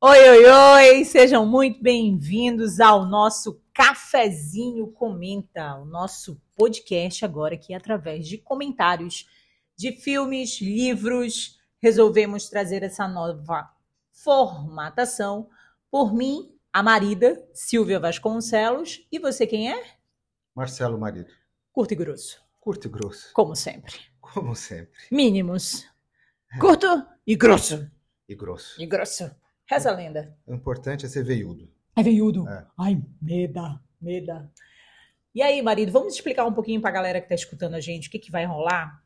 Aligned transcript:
Oi, 0.00 0.16
oi, 0.30 0.44
oi! 0.46 1.04
Sejam 1.04 1.44
muito 1.44 1.82
bem-vindos 1.82 2.78
ao 2.78 3.04
nosso 3.04 3.60
Cafezinho 3.74 4.92
Comenta, 4.92 5.74
o 5.74 5.84
nosso 5.84 6.40
podcast 6.54 7.24
agora 7.24 7.56
aqui 7.56 7.74
através 7.74 8.28
de 8.28 8.38
comentários 8.38 9.28
de 9.76 9.90
filmes, 9.90 10.60
livros. 10.60 11.58
Resolvemos 11.82 12.48
trazer 12.48 12.84
essa 12.84 13.08
nova 13.08 13.68
formatação 14.12 15.50
por 15.90 16.14
mim, 16.14 16.56
a 16.72 16.80
marida 16.80 17.44
Silvia 17.52 17.98
Vasconcelos, 17.98 19.04
e 19.10 19.18
você 19.18 19.48
quem 19.48 19.72
é? 19.72 19.84
Marcelo 20.54 20.96
Marido. 20.96 21.32
Curto 21.72 21.94
e 21.94 21.96
grosso. 21.96 22.40
Curto 22.60 22.86
e 22.86 22.90
grosso. 22.90 23.32
Como 23.32 23.56
sempre. 23.56 23.96
Como 24.20 24.54
sempre. 24.54 25.00
Mínimos. 25.10 25.88
Curto 26.60 27.04
e 27.26 27.34
grosso. 27.34 27.90
E 28.28 28.36
grosso. 28.36 28.80
E 28.80 28.86
grosso. 28.86 29.28
Reza 29.68 29.90
a 29.90 29.94
lenda. 29.94 30.34
O 30.46 30.54
importante 30.54 31.04
é 31.04 31.08
ser 31.08 31.24
veiudo. 31.24 31.70
É 31.94 32.02
veiudo. 32.02 32.48
É. 32.48 32.66
Ai, 32.78 33.02
meda, 33.20 33.80
meda. 34.00 34.50
E 35.34 35.42
aí, 35.42 35.60
marido, 35.60 35.92
vamos 35.92 36.14
explicar 36.14 36.46
um 36.46 36.54
pouquinho 36.54 36.80
pra 36.80 36.90
galera 36.90 37.20
que 37.20 37.28
tá 37.28 37.34
escutando 37.34 37.74
a 37.74 37.80
gente 37.80 38.08
o 38.08 38.10
que, 38.10 38.18
que 38.18 38.30
vai 38.30 38.46
rolar? 38.46 39.04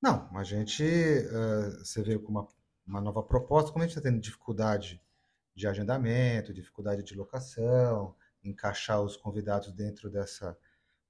Não, 0.00 0.28
a 0.36 0.44
gente, 0.44 0.84
eh, 0.84 1.70
você 1.78 2.02
veio 2.02 2.20
com 2.20 2.32
uma, 2.32 2.48
uma 2.86 3.00
nova 3.00 3.22
proposta, 3.22 3.72
como 3.72 3.82
a 3.82 3.86
gente 3.86 3.96
está 3.96 4.08
tendo 4.08 4.20
dificuldade 4.20 5.00
de 5.54 5.66
agendamento, 5.66 6.52
dificuldade 6.52 7.02
de 7.02 7.14
locação, 7.14 8.14
encaixar 8.44 9.00
os 9.00 9.16
convidados 9.16 9.72
dentro 9.72 10.10
dessa 10.10 10.56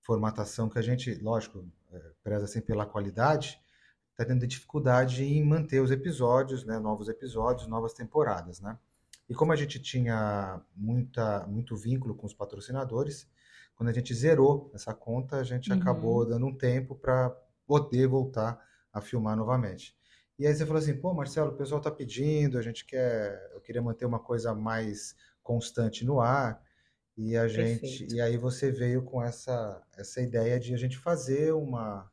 formatação 0.01 0.69
que 0.69 0.79
a 0.79 0.83
gente, 0.83 1.15
lógico, 1.17 1.67
eh, 1.91 2.13
preza 2.23 2.47
sempre 2.47 2.69
pela 2.69 2.87
qualidade, 2.87 3.59
está 4.13 4.25
tendo 4.25 4.47
dificuldade 4.47 5.25
em 5.25 5.45
manter 5.45 5.81
os 5.81 5.91
episódios, 5.91 6.65
né, 6.65 6.79
novos 6.79 7.09
episódios, 7.09 7.67
novas 7.69 7.93
temporadas, 7.95 8.61
né? 8.61 8.79
E 9.29 9.35
como 9.35 9.53
a 9.53 9.57
gente 9.57 9.81
tinha 9.81 10.61
muita, 10.77 11.47
muito 11.47 11.77
vínculo 11.77 12.15
com 12.15 12.27
os 12.27 12.35
patrocinadores, 12.35 13.29
quando 13.75 13.89
a 13.89 13.93
gente 13.93 14.15
zerou 14.15 14.71
essa 14.75 14.95
conta, 14.95 15.37
a 15.37 15.45
gente 15.45 15.73
Uhum. 15.73 15.79
acabou 15.79 16.27
dando 16.27 16.47
um 16.47 16.55
tempo 16.57 16.95
para 16.95 17.31
poder 17.67 18.07
voltar 18.07 18.61
a 18.93 19.01
filmar 19.01 19.37
novamente. 19.37 19.97
E 20.39 20.47
aí 20.47 20.55
você 20.55 20.67
falou 20.67 20.81
assim, 20.81 20.97
pô, 21.01 21.15
Marcelo, 21.15 21.53
o 21.53 21.57
pessoal 21.57 21.81
tá 21.81 21.91
pedindo, 21.91 22.59
a 22.59 22.63
gente 22.63 22.85
quer, 22.85 23.51
eu 23.55 23.61
queria 23.61 23.81
manter 23.83 24.05
uma 24.07 24.19
coisa 24.21 24.55
mais 24.55 25.17
constante 25.43 26.05
no 26.05 26.21
ar. 26.21 26.63
E 27.17 27.37
a 27.37 27.49
gente, 27.49 27.81
Perfeito. 27.81 28.15
e 28.15 28.21
aí 28.21 28.37
você 28.37 28.71
veio 28.71 29.03
com 29.03 29.23
essa 29.23 29.83
essa 29.97 30.21
ideia 30.21 30.61
de 30.61 30.75
a 30.75 30.79
gente 30.79 30.99
fazer 30.99 31.53
uma 31.55 32.12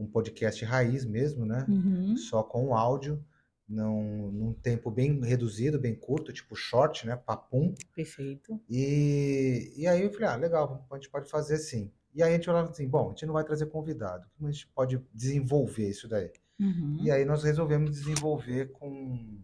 um 0.00 0.06
podcast 0.06 0.64
raiz 0.64 1.04
mesmo, 1.04 1.44
né? 1.44 1.64
Uhum. 1.68 2.16
Só 2.16 2.42
com 2.42 2.74
áudio, 2.74 3.24
não, 3.68 4.02
num 4.32 4.52
tempo 4.52 4.90
bem 4.90 5.20
reduzido, 5.20 5.78
bem 5.78 5.94
curto, 5.94 6.32
tipo 6.32 6.56
short, 6.56 7.06
né? 7.06 7.16
Papum. 7.16 7.74
Perfeito. 7.94 8.60
E, 8.68 9.72
e 9.76 9.86
aí 9.86 10.02
eu 10.02 10.10
falei, 10.12 10.28
ah, 10.28 10.36
legal, 10.36 10.86
a 10.90 10.94
gente 10.96 11.10
pode 11.10 11.28
fazer 11.28 11.58
sim. 11.58 11.92
E 12.14 12.22
aí 12.22 12.32
a 12.32 12.36
gente 12.36 12.46
falava 12.46 12.70
assim, 12.70 12.88
bom, 12.88 13.06
a 13.06 13.10
gente 13.10 13.26
não 13.26 13.34
vai 13.34 13.44
trazer 13.44 13.66
convidado, 13.66 14.28
como 14.36 14.48
a 14.48 14.52
gente 14.52 14.66
pode 14.68 15.00
desenvolver 15.14 15.88
isso 15.88 16.08
daí? 16.08 16.32
Uhum. 16.58 16.98
E 17.02 17.10
aí 17.10 17.24
nós 17.24 17.44
resolvemos 17.44 17.92
desenvolver 17.92 18.72
com, 18.72 19.40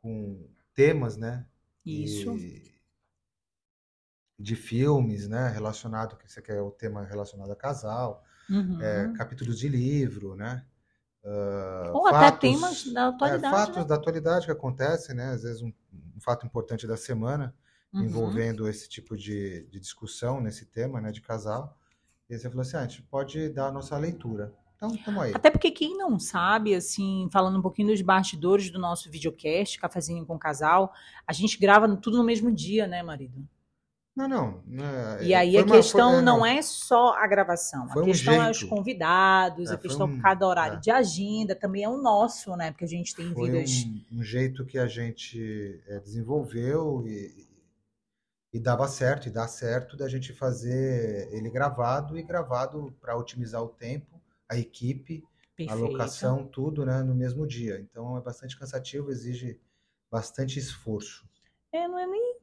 com 0.00 0.48
temas, 0.74 1.16
né? 1.16 1.46
Isso. 1.84 2.36
E- 2.36 2.68
de 4.40 4.54
filmes, 4.54 5.26
né? 5.28 5.48
Relacionado, 5.48 6.16
que 6.16 6.30
você 6.30 6.40
quer 6.40 6.62
o 6.62 6.70
tema 6.70 7.04
relacionado 7.04 7.50
a 7.50 7.56
casal, 7.56 8.24
Uhum. 8.50 8.80
é, 8.80 9.12
capítulos 9.16 9.58
de 9.58 9.68
livro, 9.68 10.34
né? 10.34 10.64
Ah, 11.24 11.90
Ou 11.94 12.06
até 12.06 12.18
fatos- 12.18 12.40
temas 12.40 12.92
da 12.92 13.00
é, 13.02 13.04
atualidade. 13.04 13.54
fatos 13.54 13.76
né? 13.76 13.84
da 13.84 13.94
atualidade 13.94 14.46
que 14.46 14.52
acontecem, 14.52 15.14
né? 15.14 15.30
Às 15.30 15.42
vezes 15.42 15.62
um, 15.62 15.72
um 16.16 16.20
fato 16.20 16.46
importante 16.46 16.86
da 16.86 16.96
semana 16.96 17.54
Uhum. 17.92 18.02
envolvendo 18.02 18.68
esse 18.68 18.86
tipo 18.88 19.16
de, 19.16 19.64
de 19.70 19.80
discussão 19.80 20.40
nesse 20.42 20.66
tema, 20.66 21.00
né? 21.00 21.10
De 21.10 21.20
casal. 21.22 21.78
E 22.28 22.34
aí 22.34 22.38
você 22.38 22.48
falou 22.48 22.60
assim, 22.62 22.76
ah, 22.76 22.80
a 22.80 22.86
gente 22.86 23.02
pode 23.02 23.48
dar 23.48 23.68
a 23.68 23.72
nossa 23.72 23.96
leitura. 23.96 24.54
Então, 24.76 24.94
estamos 24.94 25.22
aí. 25.22 25.32
Até 25.34 25.50
porque 25.50 25.70
quem 25.70 25.96
não 25.96 26.20
sabe, 26.20 26.74
assim, 26.74 27.28
falando 27.32 27.58
um 27.58 27.62
pouquinho 27.62 27.88
dos 27.88 28.00
bastidores 28.02 28.70
do 28.70 28.78
nosso 28.78 29.10
videocast, 29.10 29.78
Cafezinho 29.78 30.24
com 30.26 30.38
Casal, 30.38 30.92
a 31.26 31.32
gente 31.32 31.58
grava 31.58 31.88
tudo 31.96 32.18
no 32.18 32.24
mesmo 32.24 32.52
dia, 32.52 32.86
né, 32.86 33.02
marido? 33.02 33.44
Não, 34.18 34.26
não. 34.28 34.62
né, 34.66 35.18
E 35.22 35.32
aí 35.32 35.56
a 35.56 35.62
uma- 35.62 35.76
questão 35.76 36.14
foi- 36.14 36.22
não 36.22 36.44
é 36.44 36.60
só 36.60 37.14
a 37.14 37.24
gravação, 37.28 37.88
Foi 37.88 38.02
a 38.02 38.04
um 38.04 38.08
questão 38.08 38.34
é 38.42 38.50
os 38.50 38.62
convidados, 38.64 39.70
É, 39.70 39.74
a 39.74 39.78
questão 39.78 40.06
um- 40.06 40.16
por 40.16 40.22
cada 40.22 40.44
horário 40.46 40.76
é. 40.78 40.80
de 40.80 40.90
agenda, 40.90 41.54
também 41.54 41.84
é 41.84 41.88
o 41.88 41.96
nosso, 41.96 42.56
né? 42.56 42.72
Porque 42.72 42.84
a 42.84 42.88
gente 42.88 43.14
tem 43.14 43.32
Foi 43.32 43.48
vidas. 43.48 43.70
um, 44.10 44.18
um 44.18 44.22
jeito 44.24 44.66
que 44.66 44.76
a 44.76 44.88
gente 44.88 45.80
desenvolveu 46.02 47.04
e, 47.06 47.46
e 48.52 48.58
dava 48.58 48.88
certo, 48.88 49.28
e 49.28 49.30
dá 49.30 49.46
certo 49.46 49.96
da 49.96 50.08
gente 50.08 50.32
fazer 50.32 51.28
ele 51.32 51.48
gravado 51.48 52.18
e 52.18 52.22
gravado 52.24 52.92
para 53.00 53.16
otimizar 53.16 53.62
o 53.62 53.68
tempo, 53.68 54.20
a 54.48 54.56
equipe, 54.58 55.22
a 55.22 55.56
Perfeito. 55.56 55.80
locação, 55.92 56.44
tudo, 56.44 56.84
né, 56.84 57.02
no 57.04 57.14
mesmo 57.14 57.46
dia. 57.46 57.78
Então 57.80 58.16
é 58.16 58.20
bastante 58.20 58.58
cansativo, 58.58 59.10
exige 59.12 59.60
bastante 60.10 60.58
esforço. 60.58 61.24
É, 61.72 61.86
não 61.86 61.98
é 61.98 62.06
nem 62.06 62.36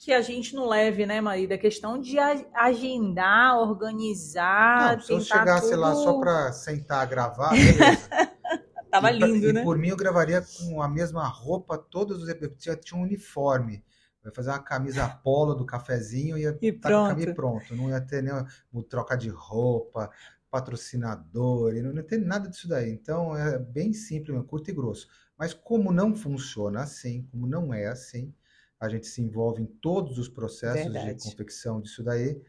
que 0.00 0.12
a 0.12 0.22
gente 0.22 0.54
não 0.56 0.66
leve, 0.66 1.06
né, 1.06 1.20
marido? 1.20 1.52
É 1.52 1.58
questão 1.58 2.00
de 2.00 2.18
a- 2.18 2.44
agendar, 2.54 3.58
organizar, 3.60 4.60
Não, 4.74 5.00
se 5.00 5.12
eu 5.12 5.20
chegasse 5.20 5.74
lá 5.74 5.94
tudo. 5.94 5.94
só 5.94 6.14
para 6.14 6.52
sentar, 6.52 7.06
gravar, 7.08 7.56
beleza. 7.56 8.10
Tava 8.90 9.10
E 9.10 9.10
lindo, 9.10 9.50
e 9.50 9.54
né? 9.54 9.62
por 9.62 9.78
mim 9.78 9.88
eu 9.88 9.96
gravaria 9.96 10.42
com 10.42 10.82
a 10.82 10.88
mesma 10.88 11.26
roupa 11.28 11.78
todos 11.78 12.22
os 12.22 12.28
episódios. 12.28 12.62
Tinha, 12.62 12.76
tinha 12.76 12.98
um 13.00 13.04
uniforme. 13.04 13.84
Ia 14.24 14.32
fazer 14.32 14.50
uma 14.50 14.60
camisa 14.62 15.08
polo 15.08 15.54
do 15.54 15.66
cafezinho 15.66 16.38
e 16.38 16.42
ia 16.42 16.60
E 16.62 16.72
a 16.82 16.92
camisa 16.94 17.28
pronto. 17.28 17.34
pronto. 17.34 17.74
Não 17.76 17.90
ia 17.90 18.00
ter 18.00 18.22
nem 18.22 18.32
uma 18.72 18.84
troca 18.84 19.16
de 19.16 19.28
roupa, 19.30 20.10
patrocinador, 20.50 21.74
não 21.74 21.94
ia 21.94 22.02
ter 22.04 22.18
nada 22.18 22.48
disso 22.48 22.68
daí. 22.68 22.90
Então 22.92 23.36
é 23.36 23.58
bem 23.58 23.92
simples, 23.94 24.36
curto 24.46 24.70
e 24.70 24.74
grosso. 24.74 25.08
Mas 25.38 25.54
como 25.54 25.92
não 25.92 26.14
funciona 26.14 26.82
assim, 26.82 27.24
como 27.30 27.46
não 27.46 27.72
é 27.74 27.86
assim, 27.86 28.34
a 28.80 28.88
gente 28.88 29.06
se 29.06 29.20
envolve 29.20 29.62
em 29.62 29.66
todos 29.66 30.16
os 30.18 30.28
processos 30.28 30.92
Verdade. 30.92 31.14
de 31.16 31.22
confecção 31.22 31.80
disso 31.80 32.02
daí, 32.02 32.40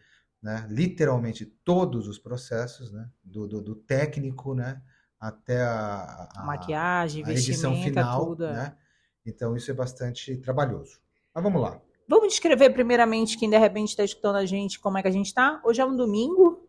né? 0.41 0.65
Literalmente 0.69 1.45
todos 1.45 2.07
os 2.07 2.17
processos, 2.17 2.91
né? 2.91 3.09
Do, 3.23 3.47
do, 3.47 3.61
do 3.61 3.75
técnico, 3.75 4.55
né? 4.55 4.81
Até 5.19 5.61
a, 5.61 6.29
a- 6.35 6.43
Maquiagem, 6.45 7.23
a 7.25 7.31
edição 7.31 7.71
vestimenta, 7.73 8.01
final, 8.01 8.25
tudo. 8.25 8.45
é. 8.45 8.53
né? 8.53 8.77
Então 9.25 9.55
isso 9.55 9.69
é 9.69 9.73
bastante 9.73 10.35
trabalhoso. 10.37 10.99
Mas 11.35 11.43
vamos 11.43 11.61
lá. 11.61 11.79
Vamos 12.07 12.29
descrever 12.29 12.71
primeiramente 12.71 13.37
quem 13.37 13.49
de 13.49 13.57
repente 13.57 13.89
está 13.89 14.03
escutando 14.03 14.37
a 14.37 14.45
gente, 14.45 14.79
como 14.79 14.97
é 14.97 15.01
que 15.01 15.07
a 15.07 15.11
gente 15.11 15.33
tá? 15.33 15.61
Hoje 15.63 15.79
é 15.81 15.85
um 15.85 15.95
domingo, 15.95 16.67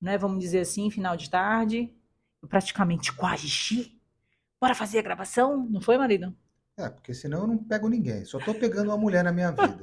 né? 0.00 0.18
Vamos 0.18 0.40
dizer 0.40 0.60
assim, 0.60 0.90
final 0.90 1.16
de 1.16 1.30
tarde. 1.30 1.94
Eu 2.42 2.48
praticamente 2.48 3.12
quase. 3.12 3.98
Bora 4.60 4.74
fazer 4.74 4.98
a 4.98 5.02
gravação? 5.02 5.64
Não 5.70 5.80
foi, 5.80 5.96
marido? 5.96 6.36
É, 6.78 6.88
porque 6.88 7.12
senão 7.12 7.40
eu 7.40 7.46
não 7.48 7.58
pego 7.58 7.88
ninguém. 7.88 8.24
Só 8.24 8.38
tô 8.38 8.54
pegando 8.54 8.88
uma 8.88 8.96
mulher 8.96 9.24
na 9.24 9.32
minha 9.32 9.50
vida. 9.50 9.80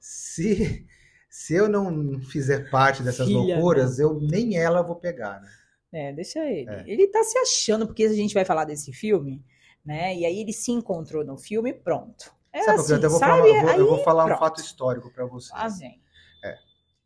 Se, 0.00 0.86
se 1.28 1.54
eu 1.54 1.68
não 1.68 2.20
fizer 2.22 2.70
parte 2.70 3.02
dessas 3.02 3.26
Filha, 3.26 3.38
loucuras, 3.38 3.98
eu 3.98 4.18
nem 4.20 4.56
ela 4.56 4.82
vou 4.82 4.96
pegar, 4.96 5.40
né? 5.40 5.48
É, 5.92 6.12
deixa 6.12 6.38
ele. 6.48 6.70
É. 6.70 6.84
Ele 6.86 7.06
tá 7.08 7.22
se 7.22 7.36
achando, 7.38 7.86
porque 7.86 8.04
a 8.04 8.12
gente 8.14 8.32
vai 8.32 8.44
falar 8.46 8.64
desse 8.64 8.92
filme, 8.92 9.44
né? 9.84 10.16
E 10.16 10.24
aí 10.24 10.40
ele 10.40 10.52
se 10.54 10.72
encontrou 10.72 11.22
no 11.24 11.36
filme, 11.36 11.72
pronto. 11.74 12.32
É 12.50 12.62
Sabe, 12.62 12.80
assim, 12.80 12.94
eu, 12.94 13.10
vou 13.10 13.18
sabe? 13.18 13.30
falar, 13.32 13.46
eu 13.48 13.60
vou, 13.62 13.70
eu 13.72 13.86
vou 13.88 13.98
falar 14.04 14.24
um 14.24 14.28
pronto. 14.28 14.40
fato 14.40 14.60
histórico 14.60 15.10
para 15.12 15.26
vocês. 15.26 15.52
Lá 15.52 15.68
vem. 15.68 16.00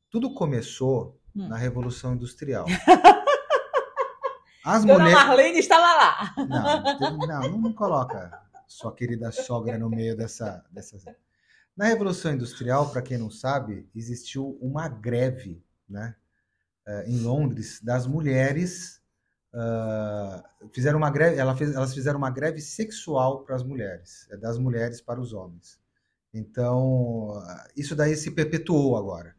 Tudo 0.08 0.32
começou 0.32 1.18
Hum. 1.34 1.48
na 1.48 1.56
Revolução 1.58 2.14
Industrial. 2.14 2.64
As 4.66 4.84
Dona 4.84 4.98
mulheres. 5.04 5.14
Marlene 5.14 5.58
estava 5.58 5.94
lá. 5.96 6.34
Não, 6.36 6.98
teve- 6.98 7.26
não, 7.26 7.58
não 7.60 7.72
coloca 7.72 8.42
sua 8.66 8.92
querida 8.94 9.30
sogra 9.30 9.78
no 9.78 9.88
meio 9.88 10.16
dessa, 10.16 10.64
dessa. 10.70 10.96
Na 11.76 11.84
Revolução 11.86 12.32
Industrial, 12.32 12.90
para 12.90 13.00
quem 13.02 13.16
não 13.16 13.30
sabe, 13.30 13.88
existiu 13.94 14.58
uma 14.60 14.88
greve, 14.88 15.62
né, 15.88 16.16
eh, 16.86 17.04
em 17.08 17.20
Londres, 17.20 17.80
das 17.82 18.06
mulheres. 18.06 19.00
ah, 19.54 20.42
fizeram 20.72 20.98
uma 20.98 21.10
greve, 21.10 21.38
ela 21.38 21.54
fez- 21.56 21.74
elas 21.74 21.94
fizeram 21.94 22.18
uma 22.18 22.30
greve 22.30 22.60
sexual 22.60 23.44
para 23.44 23.54
as 23.56 23.62
mulheres, 23.62 24.26
é 24.30 24.36
das 24.36 24.58
mulheres 24.58 25.00
para 25.00 25.20
os 25.20 25.32
homens. 25.32 25.78
Então, 26.34 27.32
ah, 27.46 27.68
isso 27.76 27.94
daí 27.94 28.16
se 28.16 28.30
perpetuou 28.32 28.96
agora. 28.96 29.35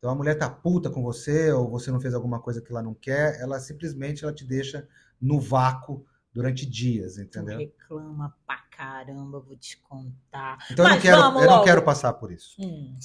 Então, 0.00 0.10
a 0.12 0.14
mulher 0.14 0.34
tá 0.38 0.48
puta 0.48 0.88
com 0.88 1.02
você, 1.02 1.52
ou 1.52 1.68
você 1.70 1.90
não 1.90 2.00
fez 2.00 2.14
alguma 2.14 2.40
coisa 2.40 2.62
que 2.62 2.72
ela 2.72 2.82
não 2.82 2.94
quer, 2.94 3.38
ela 3.38 3.60
simplesmente 3.60 4.24
ela 4.24 4.32
te 4.32 4.46
deixa 4.46 4.88
no 5.20 5.38
vácuo 5.38 6.06
durante 6.32 6.64
dias, 6.64 7.16
Tu 7.16 7.20
entendeu? 7.20 7.58
reclama 7.58 8.34
pra 8.46 8.56
caramba, 8.74 9.38
vou 9.40 9.56
te 9.56 9.76
contar. 9.76 10.56
Então 10.70 10.86
eu 10.86 10.88
não 10.88 10.94
Mas 10.96 11.02
quero, 11.02 11.20
eu 11.20 11.50
não 11.50 11.64
quero 11.64 11.82
passar 11.82 12.14
por 12.14 12.32
isso. 12.32 12.56
Hum. 12.58 12.96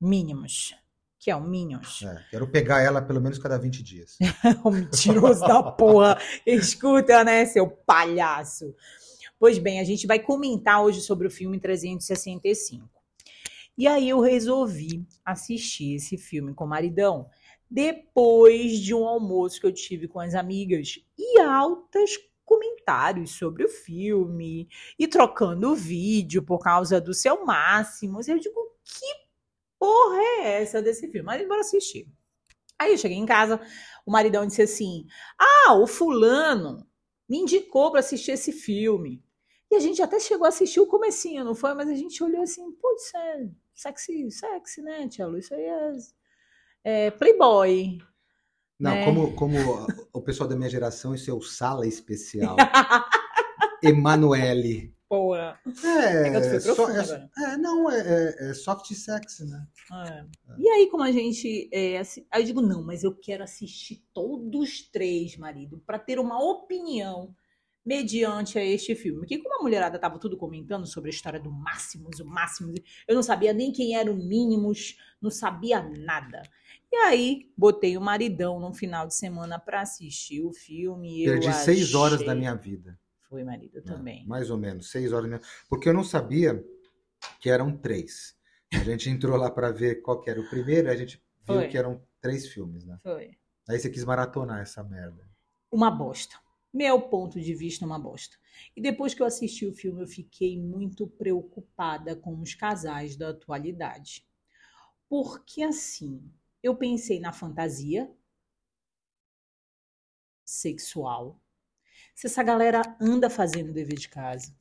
Mínimos. 0.00 0.74
Que 1.20 1.30
é 1.30 1.36
o 1.36 1.40
Minions. 1.40 2.02
É, 2.02 2.24
quero 2.30 2.46
pegar 2.48 2.82
ela 2.82 3.00
pelo 3.00 3.20
menos 3.20 3.38
cada 3.38 3.56
20 3.58 3.82
dias. 3.82 4.18
O 4.64 4.70
mentiroso 4.70 5.40
da 5.40 5.62
porra. 5.62 6.18
Escuta, 6.44 7.22
né, 7.24 7.46
seu 7.46 7.68
palhaço. 7.68 8.74
Pois 9.38 9.58
bem, 9.58 9.78
a 9.80 9.84
gente 9.84 10.06
vai 10.06 10.18
comentar 10.18 10.82
hoje 10.82 11.00
sobre 11.00 11.26
o 11.26 11.30
filme 11.30 11.60
365. 11.60 12.88
E 13.76 13.86
aí 13.86 14.08
eu 14.08 14.20
resolvi 14.20 15.06
assistir 15.24 15.96
esse 15.96 16.16
filme 16.16 16.54
com 16.54 16.64
o 16.64 16.68
maridão 16.68 17.28
depois 17.70 18.78
de 18.78 18.94
um 18.94 19.06
almoço 19.06 19.60
que 19.60 19.66
eu 19.66 19.72
tive 19.72 20.08
com 20.08 20.20
as 20.20 20.34
amigas 20.34 21.00
e 21.18 21.40
altas 21.40 22.12
comentários 22.44 23.32
sobre 23.32 23.64
o 23.64 23.68
filme 23.68 24.68
e 24.98 25.06
trocando 25.08 25.74
vídeo 25.74 26.42
por 26.42 26.60
causa 26.60 27.00
do 27.00 27.12
seu 27.12 27.44
máximo. 27.44 28.20
Eu 28.26 28.38
digo, 28.38 28.72
que 28.84 29.06
porra 29.78 30.18
é 30.18 30.62
essa 30.62 30.80
desse 30.80 31.08
filme? 31.08 31.22
Mas 31.22 31.46
bora 31.46 31.60
assistir. 31.60 32.08
Aí 32.78 32.92
eu 32.92 32.98
cheguei 32.98 33.16
em 33.16 33.26
casa, 33.26 33.60
o 34.04 34.10
maridão 34.12 34.46
disse 34.46 34.62
assim: 34.62 35.06
Ah, 35.38 35.74
o 35.74 35.86
fulano 35.86 36.86
me 37.28 37.38
indicou 37.38 37.90
para 37.90 38.00
assistir 38.00 38.32
esse 38.32 38.52
filme. 38.52 39.22
E 39.70 39.74
a 39.74 39.80
gente 39.80 40.00
até 40.00 40.20
chegou 40.20 40.44
a 40.44 40.48
assistir 40.48 40.80
o 40.80 40.86
comecinho, 40.86 41.44
não 41.44 41.54
foi? 41.54 41.74
Mas 41.74 41.88
a 41.88 41.94
gente 41.94 42.22
olhou 42.22 42.42
assim, 42.42 42.70
pô, 42.72 42.88
é 43.16 43.48
sexy, 43.76 44.28
sexy, 44.30 44.82
né, 44.82 45.06
Tchelo? 45.08 45.38
Isso 45.38 45.54
aí 45.54 45.62
é, 45.64 45.92
é 47.06 47.10
Playboy. 47.12 47.98
Não, 48.78 48.90
né? 48.90 49.04
como, 49.04 49.32
como 49.34 49.56
o 50.12 50.20
pessoal 50.20 50.48
da 50.48 50.56
minha 50.56 50.68
geração, 50.68 51.14
isso 51.14 51.30
é 51.30 51.34
o 51.34 51.40
sala 51.40 51.86
especial. 51.86 52.56
Emanuele. 53.82 54.94
Porra. 55.08 55.58
É, 55.84 56.28
É 56.36 56.60
profunda 56.60 57.30
é- 57.38 57.52
é, 57.52 57.56
não, 57.56 57.88
é, 57.90 58.00
é- 58.00 58.50
é 58.50 58.54
soft 58.54 58.92
sex, 58.92 59.38
né? 59.40 59.66
É. 60.08 60.24
E 60.58 60.68
aí, 60.68 60.88
como 60.90 61.04
a 61.04 61.12
gente. 61.12 61.68
É, 61.72 61.98
assi- 61.98 62.26
aí 62.30 62.42
eu 62.42 62.46
digo, 62.46 62.60
não, 62.60 62.82
mas 62.82 63.04
eu 63.04 63.14
quero 63.14 63.44
assistir 63.44 64.02
todos 64.12 64.60
os 64.60 64.82
três, 64.90 65.36
marido, 65.36 65.80
para 65.86 65.98
ter 65.98 66.18
uma 66.18 66.42
opinião 66.42 67.32
mediante 67.86 68.58
a 68.58 68.64
este 68.64 68.96
filme. 68.96 69.20
Porque 69.20 69.38
como 69.38 69.60
a 69.60 69.62
mulherada 69.62 69.96
tava 69.98 70.18
tudo 70.18 70.36
comentando 70.36 70.86
sobre 70.86 71.08
a 71.10 71.14
história 71.14 71.38
do 71.38 71.52
Máximos, 71.52 72.18
o 72.18 72.24
Máximos, 72.26 72.74
eu 73.06 73.14
não 73.14 73.22
sabia 73.22 73.52
nem 73.52 73.72
quem 73.72 73.96
era 73.96 74.10
o 74.10 74.16
Mínimos, 74.16 74.96
não 75.22 75.30
sabia 75.30 75.80
nada. 75.80 76.42
E 76.92 76.96
aí, 76.96 77.52
botei 77.56 77.96
o 77.96 78.00
maridão 78.00 78.58
no 78.58 78.74
final 78.74 79.06
de 79.06 79.14
semana 79.14 79.58
para 79.58 79.82
assistir 79.82 80.42
o 80.42 80.52
filme. 80.52 81.24
Perdi 81.24 81.52
seis 81.52 81.94
horas 81.94 82.14
achei- 82.14 82.26
da 82.26 82.34
minha 82.34 82.54
vida. 82.54 82.98
Foi, 83.28 83.42
marido, 83.44 83.76
né? 83.76 83.82
também. 83.82 84.26
Mais 84.26 84.50
ou 84.50 84.56
menos, 84.58 84.90
seis 84.90 85.12
horas 85.12 85.28
da 85.30 85.36
minha 85.36 85.48
Porque 85.68 85.88
eu 85.88 85.94
não 85.94 86.04
sabia 86.04 86.64
que 87.40 87.50
eram 87.50 87.76
três. 87.76 88.36
A 88.72 88.78
gente 88.84 89.08
entrou 89.10 89.36
lá 89.36 89.50
para 89.50 89.70
ver 89.70 89.96
qual 90.02 90.20
que 90.20 90.30
era 90.30 90.40
o 90.40 90.48
primeiro, 90.48 90.88
a 90.90 90.96
gente 90.96 91.22
viu 91.44 91.56
Foi. 91.56 91.68
que 91.68 91.76
eram 91.76 92.00
três 92.20 92.46
filmes, 92.48 92.84
né? 92.84 92.98
Foi. 93.02 93.36
Aí 93.68 93.78
você 93.78 93.90
quis 93.90 94.04
maratonar 94.04 94.60
essa 94.60 94.82
merda. 94.82 95.28
uma 95.70 95.90
bosta. 95.90 96.36
Meu 96.76 97.00
ponto 97.00 97.40
de 97.40 97.54
vista, 97.54 97.86
uma 97.86 97.98
bosta. 97.98 98.36
E 98.76 98.82
depois 98.82 99.14
que 99.14 99.22
eu 99.22 99.26
assisti 99.26 99.64
o 99.64 99.72
filme, 99.72 100.02
eu 100.02 100.06
fiquei 100.06 100.60
muito 100.60 101.06
preocupada 101.06 102.14
com 102.14 102.38
os 102.38 102.54
casais 102.54 103.16
da 103.16 103.30
atualidade. 103.30 104.28
Porque, 105.08 105.62
assim, 105.62 106.30
eu 106.62 106.76
pensei 106.76 107.18
na 107.18 107.32
fantasia 107.32 108.14
sexual. 110.44 111.40
Se 112.14 112.26
essa 112.26 112.42
galera 112.42 112.82
anda 113.00 113.30
fazendo 113.30 113.72
dever 113.72 113.98
de 113.98 114.10
casa, 114.10 114.54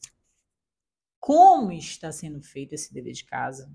como 1.20 1.74
está 1.74 2.14
sendo 2.14 2.42
feito 2.42 2.72
esse 2.76 2.94
dever 2.94 3.12
de 3.12 3.26
casa? 3.26 3.70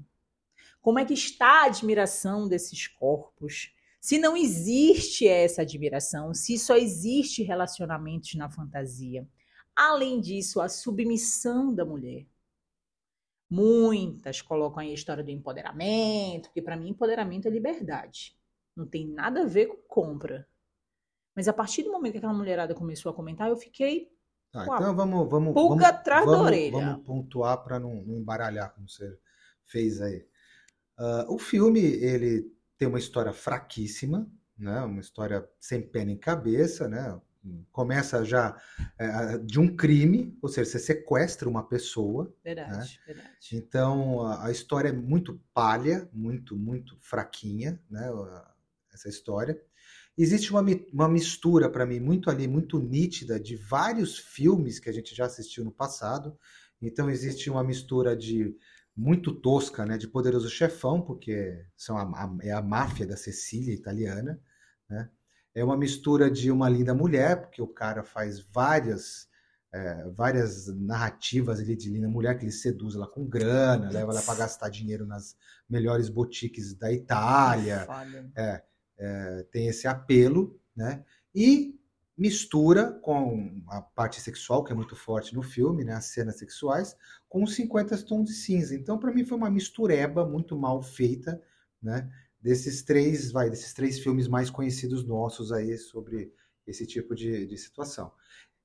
Como 0.81 0.99
é 0.99 1.05
que 1.05 1.13
está 1.13 1.61
a 1.61 1.67
admiração 1.67 2.49
desses 2.49 2.89
corpos? 2.89 3.75
Se 4.01 4.19
não 4.19 4.37
existe 4.37 5.29
essa 5.29 5.63
admiração, 5.63 6.33
se 6.33 6.59
só 6.59 6.77
existe 6.77 7.43
relacionamentos 7.43 8.35
na 8.35 8.49
fantasia. 8.49 9.29
Além 9.77 10.21
disso, 10.21 10.61
a 10.61 10.69
submissão 10.69 11.75
da 11.75 11.85
mulher. 11.85 12.27
Muitas 13.49 14.41
colocam 14.41 14.79
aí 14.81 14.91
a 14.91 14.95
história 14.95 15.25
do 15.25 15.31
empoderamento, 15.31 16.49
porque 16.49 16.63
para 16.63 16.77
mim 16.77 16.89
empoderamento 16.91 17.47
é 17.47 17.51
liberdade. 17.51 18.37
Não 18.75 18.87
tem 18.87 19.07
nada 19.07 19.43
a 19.43 19.47
ver 19.47 19.67
com 19.67 19.77
compra. 19.87 20.49
Mas 21.35 21.49
a 21.49 21.53
partir 21.53 21.83
do 21.83 21.93
momento 21.93 22.13
que 22.13 22.19
aquela 22.19 22.33
mulherada 22.33 22.75
começou 22.75 23.11
a 23.11 23.15
comentar, 23.15 23.49
eu 23.49 23.57
fiquei 23.57 24.11
Tá, 24.53 24.65
Uau. 24.65 24.77
então 24.81 24.97
vamos, 24.97 25.31
vamos, 25.31 25.55
Pulga 25.55 25.85
vamos, 25.85 25.85
atrás 25.85 26.27
da 26.27 26.33
vamos, 26.33 26.47
orelha. 26.47 26.73
vamos 26.73 27.05
pontuar 27.05 27.63
para 27.63 27.79
não, 27.79 28.03
não 28.03 28.17
embaralhar 28.17 28.75
como 28.75 28.89
você 28.89 29.17
fez 29.65 30.01
aí. 30.01 30.27
Ah, 30.99 31.27
o 31.29 31.39
filme 31.39 31.81
ele 31.81 32.53
tem 32.81 32.89
uma 32.89 32.99
história 32.99 33.31
fraquíssima, 33.31 34.27
né? 34.57 34.81
Uma 34.81 35.03
história 35.03 35.47
sem 35.61 35.83
pé 35.83 36.03
nem 36.03 36.17
cabeça, 36.17 36.89
né? 36.89 37.21
Começa 37.71 38.25
já 38.25 38.59
é, 38.99 39.37
de 39.37 39.61
um 39.61 39.77
crime, 39.77 40.35
ou 40.41 40.49
seja, 40.49 40.71
você 40.71 40.79
sequestra 40.79 41.47
uma 41.47 41.63
pessoa. 41.63 42.35
verdade, 42.43 42.99
verdade. 43.07 43.29
Então 43.53 44.25
a, 44.25 44.47
a 44.47 44.51
história 44.51 44.89
é 44.89 44.93
muito 44.93 45.39
palha, 45.53 46.09
muito, 46.11 46.57
muito 46.57 46.97
fraquinha, 47.03 47.79
né? 47.91 48.09
Essa 48.95 49.11
história. 49.11 49.61
Existe 50.17 50.51
uma, 50.51 50.65
uma 50.91 51.09
mistura 51.09 51.69
para 51.69 51.85
mim 51.85 52.01
muito 52.01 52.31
ali, 52.31 52.49
muito 52.49 52.81
nítida 52.81 53.39
de 53.39 53.57
vários 53.57 54.17
filmes 54.17 54.79
que 54.79 54.89
a 54.89 54.93
gente 54.93 55.15
já 55.15 55.27
assistiu 55.27 55.65
no 55.67 55.71
passado. 55.71 56.35
Então 56.81 57.11
existe 57.11 57.51
uma 57.51 57.63
mistura 57.63 58.17
de 58.17 58.57
muito 58.97 59.33
tosca, 59.33 59.87
né? 59.87 59.97
De 59.97 60.09
Poderoso 60.09 60.49
Chefão, 60.49 61.01
porque 61.01 61.65
são 61.77 61.97
a, 61.97 62.37
é 62.43 62.53
a 62.53 62.63
máfia 62.63 63.07
da 63.07 63.17
Sicília 63.17 63.75
italiana, 63.75 64.41
né? 64.89 65.11
É 65.55 65.65
uma 65.65 65.77
mistura 65.77 66.31
de 66.31 66.51
Uma 66.51 66.69
Linda 66.69 66.95
Mulher, 66.95 67.41
porque 67.41 67.61
o 67.61 67.67
cara 67.67 68.05
faz 68.05 68.41
várias 68.41 69.29
é, 69.73 70.09
várias 70.11 70.67
narrativas 70.67 71.61
ali 71.61 71.77
de 71.77 71.91
linda 71.91 72.09
mulher 72.09 72.37
que 72.37 72.45
ele 72.45 72.53
seduz 72.53 72.97
ela 72.97 73.07
com 73.07 73.25
grana, 73.25 73.89
leva 73.91 74.13
ela 74.13 74.23
para 74.23 74.39
gastar 74.39 74.69
dinheiro 74.69 75.07
nas 75.07 75.37
melhores 75.69 76.09
boutiques 76.09 76.75
da 76.75 76.93
Itália, 76.93 77.87
Foda. 77.87 78.33
é, 78.99 79.47
tem 79.53 79.69
esse 79.69 79.87
apelo, 79.87 80.61
né? 80.75 81.05
E 81.35 81.80
mistura 82.21 82.93
com 83.03 83.63
a 83.69 83.83
parte 83.83 84.21
sexual, 84.21 84.63
que 84.65 84.73
é 84.73 84.77
muito 84.77 84.95
forte 84.95 85.35
no 85.35 85.43
filme, 85.43 85.85
né? 85.85 85.95
As 85.95 86.07
cenas 86.07 86.39
sexuais, 86.39 86.97
com 87.29 87.43
os 87.43 87.55
50 87.55 87.97
tons 88.05 88.27
de 88.27 88.35
cinza. 88.35 88.75
Então, 88.77 88.99
para 88.99 89.13
mim, 89.13 89.25
foi 89.25 89.39
uma 89.39 89.51
mistureba 89.51 90.27
muito 90.27 90.57
mal 90.59 90.83
feita, 90.83 91.43
né? 91.83 92.11
Desses 92.41 92.83
três, 92.83 93.33
vai, 93.33 93.51
desses 93.51 93.75
três 93.75 93.99
filmes 93.99 94.29
mais 94.29 94.51
conhecidos 94.51 95.05
nossos 95.07 95.53
aí 95.53 95.77
sobre 95.79 96.33
esse 96.67 96.87
tipo 96.87 97.15
de, 97.15 97.47
de 97.47 97.59
situação. 97.59 98.13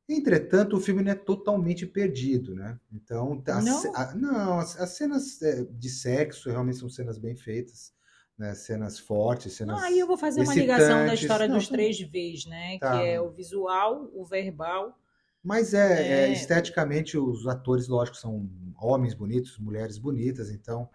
Entretanto, 0.08 0.78
o 0.78 0.80
filme 0.80 1.02
não 1.04 1.12
é 1.12 1.16
totalmente 1.16 1.86
perdido, 1.86 2.54
né? 2.56 2.80
Então, 2.92 3.42
a 3.48 3.62
Não? 3.62 3.82
ce- 3.82 3.92
a- 3.96 4.14
não, 4.16 4.60
as, 4.60 4.80
as 4.80 4.92
cenas 4.92 5.42
é, 5.42 5.64
de 5.66 5.90
sexo 5.90 6.50
realmente 6.50 6.78
são 6.78 6.90
cenas 6.90 7.18
bem 7.18 7.36
feitas, 7.36 7.94
né? 8.38 8.54
Cenas 8.56 9.00
fortes, 9.00 9.54
cenas. 9.54 9.82
Aí 9.84 10.00
eu 10.00 10.08
vou 10.08 10.18
fazer 10.18 10.42
uma 10.42 10.54
ligação 10.54 11.06
da 11.06 11.14
história 11.14 11.48
Não, 11.48 11.56
dos 11.58 11.68
três 11.68 12.00
Vs, 12.00 12.46
né? 12.48 12.78
Tá. 12.80 13.00
Que 13.00 13.08
é 13.08 13.22
o 13.22 13.32
visual, 13.32 14.10
o 14.14 14.26
verbal. 14.26 14.98
Mas 15.44 15.74
é, 15.74 16.02
é, 16.02 16.30
É. 16.30 16.34
esteticamente 16.34 17.18
os 17.18 17.48
atores, 17.48 17.88
lógico, 17.88 18.18
são 18.18 18.50
homens 18.78 19.14
bonitos, 19.14 19.58
mulheres 19.60 19.98
bonitas, 19.98 20.50
então 20.50 20.90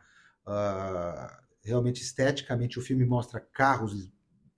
ah, 0.47 1.41
realmente 1.63 2.03
esteticamente 2.03 2.79
o 2.79 2.83
filme 2.83 3.05
mostra 3.05 3.41
carros 3.41 4.11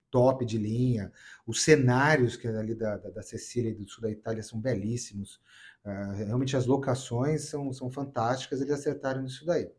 top 0.09 0.45
de 0.45 0.57
linha, 0.57 1.11
os 1.45 1.63
cenários 1.63 2.35
que 2.35 2.47
é 2.47 2.55
ali 2.57 2.75
da, 2.75 2.97
da, 2.97 3.09
da 3.09 3.21
Sicília 3.23 3.71
e 3.71 3.75
do 3.75 3.87
sul 3.89 4.01
da 4.03 4.11
Itália 4.11 4.43
são 4.43 4.59
belíssimos, 4.59 5.39
Ah, 5.85 6.13
realmente 6.13 6.55
as 6.57 6.65
locações 6.65 7.43
são, 7.49 7.71
são 7.73 7.89
fantásticas, 7.89 8.61
eles 8.61 8.73
acertaram 8.73 9.21
nisso 9.21 9.45
daí. 9.45 9.69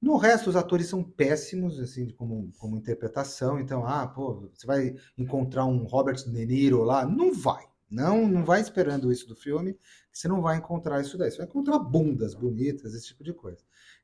No 0.00 0.16
resto, 0.16 0.48
os 0.50 0.56
atores 0.56 0.86
são 0.86 1.02
péssimos, 1.04 1.78
assim, 1.78 2.08
como, 2.10 2.50
como 2.58 2.76
interpretação. 2.76 3.60
Então, 3.60 3.86
ah, 3.86 4.06
pô, 4.06 4.48
você 4.52 4.66
vai 4.66 4.94
encontrar 5.18 5.66
um 5.66 5.84
Robert 5.84 6.16
De 6.16 6.46
Niro 6.46 6.82
lá? 6.82 7.04
Não 7.06 7.34
vai. 7.34 7.64
Não, 7.90 8.26
não 8.26 8.44
vai 8.44 8.60
esperando 8.60 9.10
isso 9.12 9.26
do 9.26 9.34
filme, 9.34 9.76
você 10.12 10.28
não 10.28 10.40
vai 10.40 10.56
encontrar 10.56 11.00
isso 11.00 11.18
daí. 11.18 11.30
Você 11.30 11.38
vai 11.38 11.46
encontrar 11.46 11.76
bundas 11.80 12.34
bonitas, 12.34 12.94
esse 12.94 13.08
tipo 13.08 13.24
de 13.24 13.32
coisa. 13.34 13.58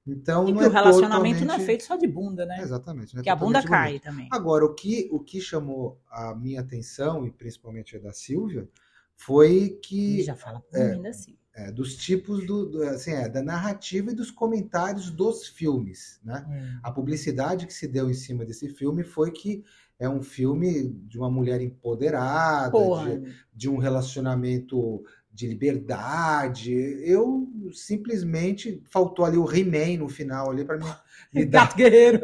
Então, 0.04 0.48
E 0.48 0.52
não 0.52 0.60
é 0.62 0.66
o 0.66 0.70
relacionamento 0.70 1.36
não 1.36 1.42
é 1.42 1.46
totalmente- 1.58 1.66
feito 1.66 1.84
só 1.84 1.96
de 1.96 2.06
bunda, 2.08 2.44
né? 2.44 2.60
Exatamente. 2.60 3.16
é 3.16 3.22
Que 3.22 3.30
a 3.30 3.36
bunda 3.36 3.62
totalmente 3.62 3.68
cai 3.68 3.88
bonito. 3.90 4.02
também. 4.02 4.28
Agora, 4.32 4.64
o 4.64 4.74
que, 4.74 5.08
o 5.12 5.20
que 5.20 5.40
chamou 5.40 6.00
a 6.10 6.34
minha 6.34 6.60
atenção, 6.60 7.24
e 7.26 7.30
principalmente 7.30 7.96
a 7.96 8.00
da 8.00 8.12
Silvia, 8.12 8.68
foi 9.14 9.78
que 9.82 10.18
E 10.20 10.22
já 10.24 10.34
fala 10.34 10.60
por 10.60 10.78
é. 10.78 10.96
mim 10.96 11.06
assim. 11.06 11.36
É, 11.56 11.72
dos 11.72 11.96
tipos 11.96 12.46
do, 12.46 12.66
do- 12.66 12.82
assim, 12.84 13.12
é, 13.12 13.28
da 13.28 13.42
narrativa 13.42 14.10
e 14.12 14.14
dos 14.14 14.30
comentários 14.30 15.10
dos 15.10 15.48
filmes, 15.48 16.20
né? 16.22 16.46
A 16.82 16.90
publicidade 16.92 17.66
que 17.66 17.72
se 17.74 17.88
deu 17.88 18.10
em 18.10 18.14
cima 18.14 18.44
desse 18.44 18.68
filme 18.68 19.02
foi 19.04 19.30
que 19.32 19.64
é 19.98 20.08
um 20.08 20.22
filme 20.22 20.90
de 21.08 21.18
uma 21.18 21.30
mulher 21.30 21.60
empoderada, 21.62 22.90
de, 23.22 23.34
de 23.54 23.68
um 23.70 23.78
relacionamento 23.78 25.02
de 25.32 25.46
liberdade. 25.48 26.72
Eu 27.02 27.48
simplesmente 27.72 28.82
faltou 28.90 29.24
ali 29.24 29.38
o 29.38 29.50
He-Man 29.50 29.98
no 29.98 30.08
final 30.08 30.50
ali 30.50 30.64
para 30.64 30.76
me, 30.78 30.84
me 31.32 31.44
dar. 31.46 31.74
Guerreiro. 31.74 32.20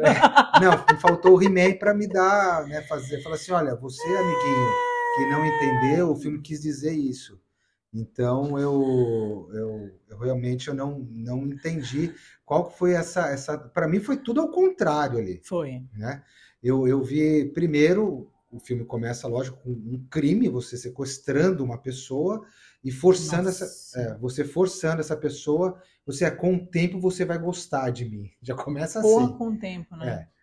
Não, 0.61 0.99
faltou 0.99 1.37
o 1.37 1.41
He-Man 1.43 1.77
para 1.79 1.93
me 1.93 2.07
dar, 2.07 2.67
né, 2.67 2.81
fazer, 2.83 3.21
falar 3.23 3.35
assim, 3.35 3.51
olha, 3.51 3.75
você 3.75 4.01
amiguinho 4.07 4.69
que 5.15 5.25
não 5.25 5.45
entendeu, 5.45 6.11
o 6.11 6.15
filme 6.15 6.41
quis 6.41 6.61
dizer 6.61 6.93
isso. 6.93 7.39
Então 7.93 8.57
eu, 8.57 9.49
eu, 9.53 9.91
eu 10.09 10.17
realmente 10.17 10.67
eu 10.67 10.73
não, 10.73 10.99
não 11.11 11.45
entendi 11.45 12.13
qual 12.43 12.71
foi 12.71 12.93
essa 12.93 13.27
essa 13.27 13.57
para 13.57 13.87
mim 13.87 13.99
foi 13.99 14.17
tudo 14.17 14.41
ao 14.41 14.49
contrário 14.49 15.19
ali. 15.19 15.41
Foi. 15.43 15.83
Né? 15.93 16.23
Eu, 16.61 16.87
eu 16.87 17.03
vi 17.03 17.45
primeiro 17.53 18.31
o 18.53 18.59
filme 18.59 18.85
começa 18.85 19.27
lógico 19.27 19.57
com 19.63 19.71
um 19.71 20.05
crime, 20.09 20.47
você 20.47 20.77
sequestrando 20.77 21.63
uma 21.63 21.77
pessoa 21.77 22.45
e 22.83 22.91
forçando 22.91 23.43
Nossa. 23.43 23.65
essa 23.65 23.99
é, 23.99 24.17
você 24.17 24.43
forçando 24.43 24.99
essa 24.99 25.17
pessoa, 25.17 25.81
você 26.05 26.29
com 26.29 26.55
o 26.55 26.65
tempo 26.65 26.99
você 26.99 27.25
vai 27.25 27.37
gostar 27.37 27.89
de 27.89 28.05
mim. 28.05 28.29
Já 28.41 28.55
começa 28.55 29.01
Porra, 29.01 29.25
assim. 29.25 29.37
com 29.37 29.47
o 29.49 29.57
tempo, 29.57 29.95
né? 29.95 30.09
É. 30.09 30.33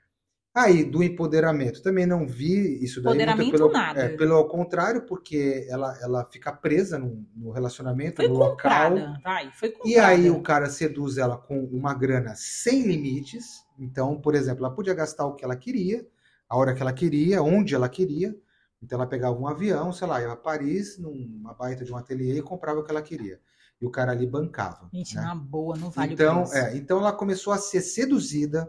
Aí, 0.52 0.83
do 0.83 1.00
empoderamento, 1.00 1.80
também 1.80 2.04
não 2.04 2.26
vi 2.26 2.83
isso 2.83 3.00
daí. 3.00 3.12
Empoderamento 3.14 3.52
pelo, 3.52 3.71
nada. 3.71 4.00
É, 4.00 4.09
pelo 4.09 4.45
contrário, 4.49 5.02
porque 5.07 5.64
ela, 5.69 5.97
ela 6.02 6.25
fica 6.25 6.52
presa 6.52 6.99
no, 6.99 7.25
no 7.37 7.52
relacionamento, 7.52 8.16
foi 8.16 8.28
no 8.28 8.35
comprada, 8.35 8.95
local. 8.95 9.16
Vai, 9.23 9.52
foi 9.52 9.71
comprada. 9.71 9.90
E 9.90 9.99
aí 9.99 10.28
o 10.28 10.42
cara 10.42 10.69
seduz 10.69 11.19
ela 11.19 11.37
com 11.37 11.64
uma 11.66 11.95
grana 11.95 12.35
sem 12.35 12.83
limites. 12.83 13.64
Então, 13.78 14.21
por 14.21 14.35
exemplo, 14.35 14.64
ela 14.64 14.75
podia 14.75 14.92
gastar 14.92 15.25
o 15.25 15.35
que 15.35 15.45
ela 15.45 15.54
queria, 15.54 16.04
a 16.49 16.57
hora 16.57 16.75
que 16.75 16.83
ela 16.83 16.92
queria, 16.92 17.40
onde 17.42 17.73
ela 17.73 17.88
queria. 17.88 18.35
Então 18.83 18.99
ela 18.99 19.07
pegava 19.07 19.38
um 19.38 19.47
avião, 19.47 19.92
sei 19.92 20.09
lá, 20.09 20.21
ia 20.21 20.33
a 20.33 20.37
Paris, 20.37 20.99
numa 20.99 21.54
baita 21.54 21.85
de 21.85 21.92
um 21.92 21.97
ateliê 21.97 22.38
e 22.38 22.42
comprava 22.42 22.80
o 22.80 22.85
que 22.85 22.90
ela 22.90 23.02
queria. 23.02 23.38
E 23.80 23.87
o 23.87 23.90
cara 23.90 24.11
ali 24.11 24.26
bancava. 24.26 24.88
Gente, 24.92 25.14
né? 25.14 25.23
na 25.23 25.35
boa, 25.35 25.76
não 25.76 25.90
vale 25.90 26.12
então, 26.12 26.42
o 26.42 26.50
preço. 26.50 26.57
É, 26.57 26.76
então 26.76 26.99
ela 26.99 27.12
começou 27.12 27.52
a 27.52 27.59
ser 27.59 27.83
seduzida 27.83 28.69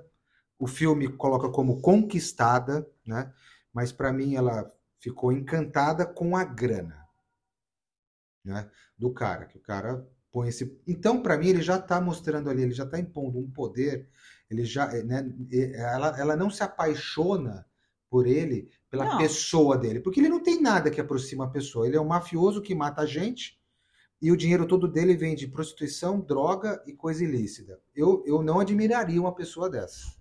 o 0.61 0.67
filme 0.67 1.07
coloca 1.07 1.49
como 1.49 1.81
conquistada, 1.81 2.87
né? 3.03 3.33
Mas 3.73 3.91
para 3.91 4.13
mim 4.13 4.35
ela 4.35 4.71
ficou 4.99 5.31
encantada 5.31 6.05
com 6.05 6.37
a 6.37 6.43
grana, 6.43 7.03
né? 8.45 8.69
Do 8.95 9.11
cara, 9.11 9.47
que 9.47 9.57
o 9.57 9.61
cara 9.61 10.07
põe 10.31 10.49
esse. 10.49 10.79
Então 10.87 11.23
para 11.23 11.35
mim 11.35 11.47
ele 11.47 11.63
já 11.63 11.77
está 11.77 11.99
mostrando 11.99 12.47
ali, 12.47 12.61
ele 12.61 12.73
já 12.73 12.83
está 12.83 12.99
impondo 12.99 13.39
um 13.39 13.49
poder. 13.49 14.07
Ele 14.51 14.63
já, 14.63 14.85
né? 15.03 15.33
Ela, 15.73 16.19
ela 16.19 16.35
não 16.35 16.51
se 16.51 16.61
apaixona 16.61 17.65
por 18.07 18.27
ele 18.27 18.69
pela 18.87 19.05
não. 19.05 19.17
pessoa 19.17 19.75
dele, 19.75 19.99
porque 19.99 20.19
ele 20.19 20.29
não 20.29 20.43
tem 20.43 20.61
nada 20.61 20.91
que 20.91 21.01
aproxima 21.01 21.45
a 21.45 21.49
pessoa. 21.49 21.87
Ele 21.87 21.97
é 21.97 22.01
um 22.01 22.07
mafioso 22.07 22.61
que 22.61 22.75
mata 22.75 23.01
a 23.01 23.05
gente 23.07 23.59
e 24.21 24.31
o 24.31 24.37
dinheiro 24.37 24.67
todo 24.67 24.87
dele 24.87 25.17
vem 25.17 25.33
de 25.33 25.47
prostituição, 25.47 26.19
droga 26.19 26.83
e 26.85 26.93
coisa 26.93 27.23
ilícita. 27.23 27.79
Eu, 27.95 28.23
eu 28.27 28.43
não 28.43 28.59
admiraria 28.59 29.19
uma 29.19 29.33
pessoa 29.33 29.67
dessa. 29.67 30.20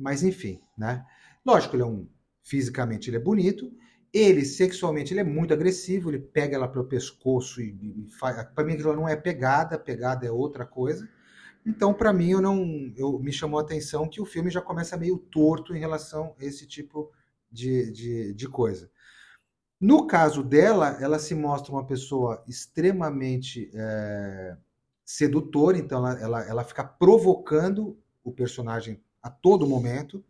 Mas 0.00 0.22
enfim, 0.22 0.60
né? 0.76 1.04
Lógico, 1.44 1.76
ele 1.76 1.82
é 1.82 1.86
um 1.86 2.08
fisicamente 2.42 3.10
ele 3.10 3.16
é 3.16 3.20
bonito, 3.20 3.70
ele 4.12 4.44
sexualmente 4.44 5.12
ele 5.12 5.20
é 5.20 5.24
muito 5.24 5.54
agressivo, 5.54 6.10
ele 6.10 6.18
pega 6.18 6.56
ela 6.56 6.66
pelo 6.66 6.86
pescoço 6.86 7.60
e, 7.60 8.06
e 8.06 8.10
faz. 8.18 8.42
Para 8.54 8.64
mim 8.64 8.72
aquilo 8.72 8.96
não 8.96 9.08
é 9.08 9.14
pegada, 9.14 9.78
pegada 9.78 10.26
é 10.26 10.30
outra 10.30 10.66
coisa. 10.66 11.08
Então, 11.64 11.92
para 11.92 12.12
mim, 12.12 12.30
eu 12.30 12.40
não, 12.40 12.92
eu 12.96 13.18
me 13.18 13.32
chamou 13.32 13.60
a 13.60 13.62
atenção 13.62 14.08
que 14.08 14.20
o 14.20 14.24
filme 14.24 14.50
já 14.50 14.62
começa 14.62 14.96
meio 14.96 15.18
torto 15.18 15.76
em 15.76 15.78
relação 15.78 16.34
a 16.40 16.44
esse 16.44 16.66
tipo 16.66 17.12
de, 17.52 17.92
de, 17.92 18.34
de 18.34 18.48
coisa. 18.48 18.90
No 19.78 20.06
caso 20.06 20.42
dela, 20.42 20.96
ela 21.00 21.18
se 21.18 21.34
mostra 21.34 21.72
uma 21.72 21.86
pessoa 21.86 22.42
extremamente 22.48 23.70
é, 23.74 24.56
sedutora, 25.04 25.78
então 25.78 26.06
ela, 26.06 26.20
ela, 26.20 26.44
ela 26.48 26.64
fica 26.64 26.84
provocando 26.84 27.98
o 28.24 28.32
personagem 28.32 29.02
a 29.22 29.30
todo 29.30 29.66
momento, 29.66 30.24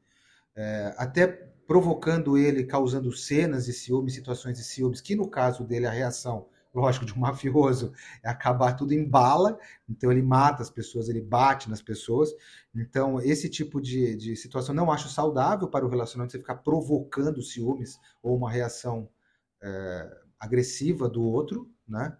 é, 0.56 0.94
até 0.96 1.26
provocando 1.66 2.36
ele, 2.36 2.64
causando 2.64 3.12
cenas 3.12 3.66
de 3.66 3.72
ciúmes, 3.72 4.14
situações 4.14 4.58
de 4.58 4.64
ciúmes, 4.64 5.00
que 5.00 5.14
no 5.14 5.28
caso 5.28 5.62
dele 5.64 5.86
a 5.86 5.90
reação, 5.90 6.48
lógico, 6.74 7.06
de 7.06 7.14
um 7.14 7.18
mafioso 7.20 7.92
é 8.22 8.28
acabar 8.28 8.74
tudo 8.74 8.92
em 8.92 9.08
bala, 9.08 9.58
então 9.88 10.10
ele 10.10 10.22
mata 10.22 10.62
as 10.62 10.70
pessoas, 10.70 11.08
ele 11.08 11.20
bate 11.20 11.70
nas 11.70 11.80
pessoas, 11.80 12.30
então 12.74 13.20
esse 13.20 13.48
tipo 13.48 13.80
de, 13.80 14.16
de 14.16 14.34
situação 14.34 14.74
não 14.74 14.90
acho 14.90 15.08
saudável 15.08 15.68
para 15.68 15.86
o 15.86 15.88
relacionamento, 15.88 16.32
você 16.32 16.38
ficar 16.38 16.56
provocando 16.56 17.42
ciúmes 17.42 17.98
ou 18.22 18.36
uma 18.36 18.50
reação 18.50 19.08
é, 19.62 20.10
agressiva 20.40 21.08
do 21.08 21.22
outro, 21.22 21.70
né? 21.86 22.16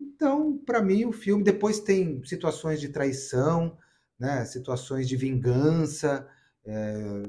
Então, 0.00 0.58
para 0.58 0.82
mim, 0.82 1.04
o 1.04 1.12
filme 1.12 1.42
depois 1.42 1.80
tem 1.80 2.22
situações 2.24 2.80
de 2.80 2.88
traição, 2.88 3.76
né, 4.18 4.44
situações 4.44 5.08
de 5.08 5.16
vingança. 5.16 6.28
É, 6.64 7.22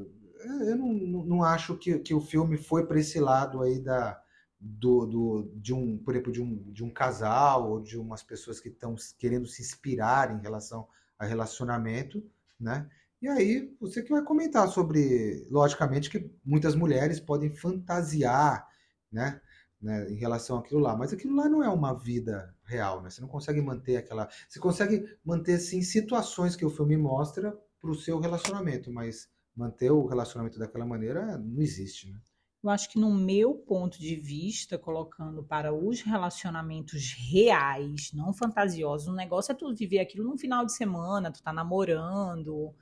eu 0.68 0.76
não, 0.76 0.94
não 1.26 1.44
acho 1.44 1.78
que, 1.78 2.00
que 2.00 2.14
o 2.14 2.22
filme 2.22 2.58
foi 2.58 2.86
para 2.86 3.00
esse 3.00 3.20
lado 3.20 3.62
aí 3.62 3.80
da, 3.80 4.22
do, 4.60 5.06
do, 5.06 5.52
de 5.56 5.74
um, 5.74 5.98
por 5.98 6.14
exemplo, 6.14 6.32
de 6.32 6.42
um, 6.42 6.72
de 6.72 6.84
um 6.84 6.90
casal 6.90 7.72
ou 7.72 7.82
de 7.82 7.98
umas 7.98 8.24
pessoas 8.24 8.60
que 8.60 8.70
estão 8.70 8.96
querendo 9.18 9.48
se 9.48 9.62
inspirar 9.62 10.32
em 10.32 10.42
relação 10.42 10.88
a 11.18 11.26
relacionamento, 11.26 12.24
né? 12.60 12.90
E 13.22 13.28
aí 13.28 13.76
você 13.80 14.04
que 14.04 14.12
vai 14.12 14.22
comentar 14.22 14.68
sobre, 14.68 15.48
logicamente 15.50 16.10
que 16.10 16.30
muitas 16.44 16.76
mulheres 16.76 17.20
podem 17.20 17.50
fantasiar, 17.50 18.68
né? 19.12 19.42
né, 19.86 20.10
em 20.10 20.16
relação 20.16 20.58
àquilo 20.58 20.80
lá. 20.80 20.96
Mas 20.96 21.14
aquilo 21.14 21.36
lá 21.36 21.48
não 21.48 21.64
é 21.64 21.70
uma 21.70 21.94
vida 21.94 22.55
real, 22.66 23.02
né? 23.02 23.10
Você 23.10 23.22
não 23.22 23.28
consegue 23.28 23.62
manter 23.62 23.98
aquela. 23.98 24.28
Você 24.50 24.60
consegue 24.60 25.06
manter, 25.24 25.60
sim, 25.60 25.82
situações 25.82 26.56
que 26.56 26.66
o 26.66 26.70
filme 26.70 26.98
mostra 26.98 27.58
para 27.80 27.92
o 27.92 27.96
seu 27.96 28.20
relacionamento, 28.20 28.92
mas 28.92 29.30
manter 29.56 29.92
o 29.92 30.06
relacionamento 30.06 30.60
daquela 30.60 30.86
maneira 30.86 31.38
não 31.38 31.62
existe, 31.62 32.12
né? 32.12 32.20
Eu 32.66 32.72
acho 32.72 32.90
que 32.90 33.00
no 33.00 33.14
meu 33.14 33.54
ponto 33.54 34.00
de 34.00 34.16
vista, 34.16 34.76
colocando 34.76 35.44
para 35.44 35.72
os 35.72 36.02
relacionamentos 36.02 37.14
reais, 37.32 38.12
não 38.12 38.34
fantasiosos, 38.34 39.08
o 39.08 39.14
negócio 39.14 39.52
é 39.52 39.56
tu 39.56 39.72
viver 39.76 40.00
aquilo 40.00 40.24
num 40.24 40.36
final 40.36 40.66
de 40.66 40.74
semana, 40.74 41.32
tu 41.32 41.44
tá 41.44 41.54
namorando, 41.54 42.74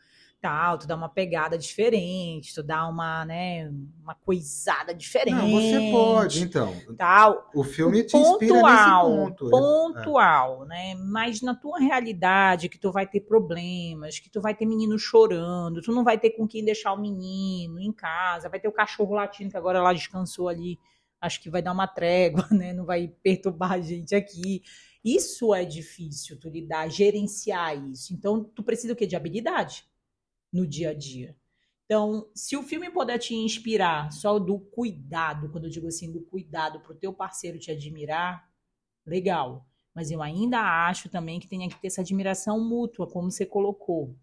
tal, 0.44 0.78
tu 0.78 0.86
dá 0.86 0.94
uma 0.94 1.08
pegada 1.08 1.58
diferente, 1.58 2.54
tu 2.54 2.62
dá 2.62 2.86
uma, 2.86 3.24
né, 3.24 3.72
uma 4.02 4.14
coisada 4.14 4.94
diferente. 4.94 5.38
Não, 5.38 5.50
você 5.50 5.90
pode, 5.90 6.44
então. 6.44 6.76
Tal. 6.98 7.50
O 7.56 7.64
filme 7.64 8.04
te 8.04 8.18
inspira 8.18 8.56
pontual, 8.56 9.10
nesse 9.10 9.20
ponto. 9.20 9.50
Pontual, 9.50 10.64
é. 10.66 10.68
né? 10.68 10.96
Mas 10.96 11.42
na 11.42 11.56
tua 11.56 11.80
realidade, 11.80 12.68
que 12.68 12.78
tu 12.78 12.92
vai 12.92 13.08
ter 13.08 13.22
problemas, 13.22 14.20
que 14.20 14.30
tu 14.30 14.42
vai 14.42 14.54
ter 14.54 14.66
menino 14.66 15.00
chorando, 15.00 15.82
tu 15.82 15.94
não 15.94 16.04
vai 16.04 16.20
ter 16.20 16.32
com 16.32 16.46
quem 16.46 16.66
deixar 16.66 16.92
o 16.92 17.00
menino 17.00 17.80
em 17.80 17.94
casa, 17.94 18.50
vai 18.50 18.60
ter 18.60 18.68
o 18.68 18.74
cachorro 18.74 19.16
latindo 19.16 19.50
que 19.50 19.58
agora 19.58 19.82
lá 19.82 19.94
descansou 19.94 20.50
ali, 20.50 20.78
acho 21.22 21.42
que 21.42 21.50
vai 21.50 21.62
dar 21.62 21.72
uma 21.72 21.88
trégua, 21.88 22.46
né? 22.52 22.74
Não 22.74 22.84
vai 22.84 23.08
perturbar 23.24 23.72
a 23.72 23.80
gente 23.80 24.14
aqui. 24.14 24.62
Isso 25.06 25.56
é 25.56 25.64
difícil, 25.64 26.38
tu 26.38 26.50
lidar, 26.50 26.90
gerenciar 26.90 27.78
isso. 27.90 28.14
Então, 28.14 28.44
tu 28.44 28.62
precisa 28.62 28.92
o 28.92 28.96
quê? 28.96 29.08
De 29.08 29.16
habilidade 29.16 29.86
no 30.54 30.68
dia 30.68 30.92
a 30.92 30.94
dia. 30.94 31.36
Então, 31.86 32.30
se 32.34 32.56
o 32.56 32.64
filme 32.64 32.90
puder 32.90 33.18
te 33.18 33.36
inspirar 33.36 34.12
só 34.12 34.40
do 34.40 34.60
cuidado, 34.60 35.50
quando 35.50 35.66
eu 35.66 35.70
digo 35.70 35.88
assim, 35.88 36.12
do 36.12 36.22
cuidado 36.22 36.80
para 36.80 36.94
o 36.94 36.98
teu 36.98 37.14
parceiro 37.14 37.60
te 37.60 37.72
admirar, 37.72 38.50
legal. 39.06 39.68
Mas 39.94 40.10
eu 40.10 40.22
ainda 40.22 40.60
acho 40.88 41.10
também 41.10 41.40
que 41.40 41.48
tenha 41.48 41.70
que 41.70 41.80
ter 41.80 41.88
essa 41.88 42.02
admiração 42.02 42.60
mútua, 42.60 43.10
como 43.10 43.30
você 43.30 43.46
colocou 43.46 44.16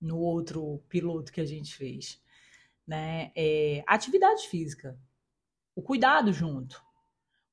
no 0.00 0.18
outro 0.18 0.82
piloto 0.88 1.32
que 1.32 1.40
a 1.40 1.44
gente 1.44 1.76
fez. 1.76 2.20
Né? 2.86 3.30
É, 3.36 3.84
atividade 3.86 4.48
física, 4.48 4.98
o 5.76 5.82
cuidado 5.82 6.32
junto, 6.32 6.82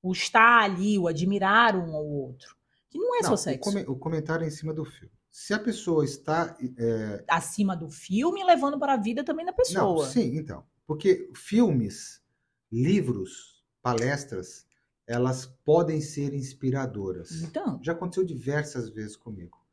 o 0.01 0.12
estar 0.13 0.63
ali, 0.63 0.98
o 0.98 1.08
admirar 1.08 1.75
um 1.75 1.96
ao 1.96 2.06
outro. 2.06 2.56
Que 2.89 2.98
não 2.98 3.16
é 3.16 3.22
não, 3.22 3.30
só 3.30 3.38
sexo. 3.38 3.70
O, 3.92 3.98
comentário 3.98 4.46
é 4.46 4.48
em 4.48 4.51
cima 4.51 4.74
do 4.74 4.86
filme. 4.86 5.13
Se 5.39 5.53
a 5.53 5.60
pessoa 5.60 6.03
está. 6.03 6.58
É... 6.75 7.24
Acima 7.29 7.77
do 7.77 7.91
filme, 7.91 8.44
levando 8.44 8.79
para 8.79 8.94
a 8.94 8.98
vida 8.98 9.24
também 9.24 9.46
da 9.46 9.53
pessoa. 9.53 10.03
Não, 10.03 10.12
sim, 10.12 10.36
então. 10.36 10.65
Porque 10.88 11.29
filmes, 11.36 12.24
livros, 12.72 13.63
palestras, 13.79 14.65
elas 15.06 15.46
podem 15.63 16.01
ser 16.01 16.34
inspiradoras. 16.34 17.44
Então. 17.44 17.79
Já 17.84 17.91
aconteceu 17.91 18.25
diversas 18.25 18.89
vezes 18.89 19.15
comigo. 19.15 19.63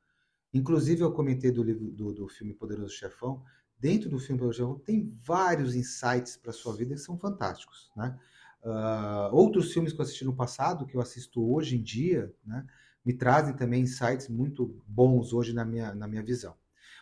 Inclusive, 0.52 1.00
eu 1.00 1.10
comentei 1.10 1.50
do, 1.50 1.62
livro, 1.62 1.90
do, 1.90 2.12
do 2.12 2.28
filme 2.28 2.52
Poderoso 2.52 2.92
Chefão. 2.92 3.42
Dentro 3.78 4.10
do 4.10 4.18
filme 4.18 4.38
Poderoso 4.38 4.58
Chefão, 4.58 4.78
tem 4.80 5.10
vários 5.24 5.74
insights 5.74 6.36
para 6.36 6.50
a 6.50 6.54
sua 6.54 6.76
vida 6.76 6.94
que 6.94 7.00
são 7.00 7.16
fantásticos. 7.16 7.90
Né? 7.96 8.14
Uh, 8.62 9.34
outros 9.34 9.72
filmes 9.72 9.94
que 9.94 9.98
eu 9.98 10.04
assisti 10.04 10.26
no 10.26 10.36
passado, 10.36 10.84
que 10.84 10.94
eu 10.94 11.00
assisto 11.00 11.42
hoje 11.42 11.78
em 11.78 11.82
dia, 11.82 12.30
né? 12.44 12.66
Me 13.04 13.12
trazem 13.12 13.54
também 13.54 13.82
insights 13.82 14.28
muito 14.28 14.80
bons 14.86 15.32
hoje 15.32 15.52
na 15.52 15.64
minha, 15.64 15.94
na 15.94 16.08
minha 16.08 16.22
visão. 16.22 16.54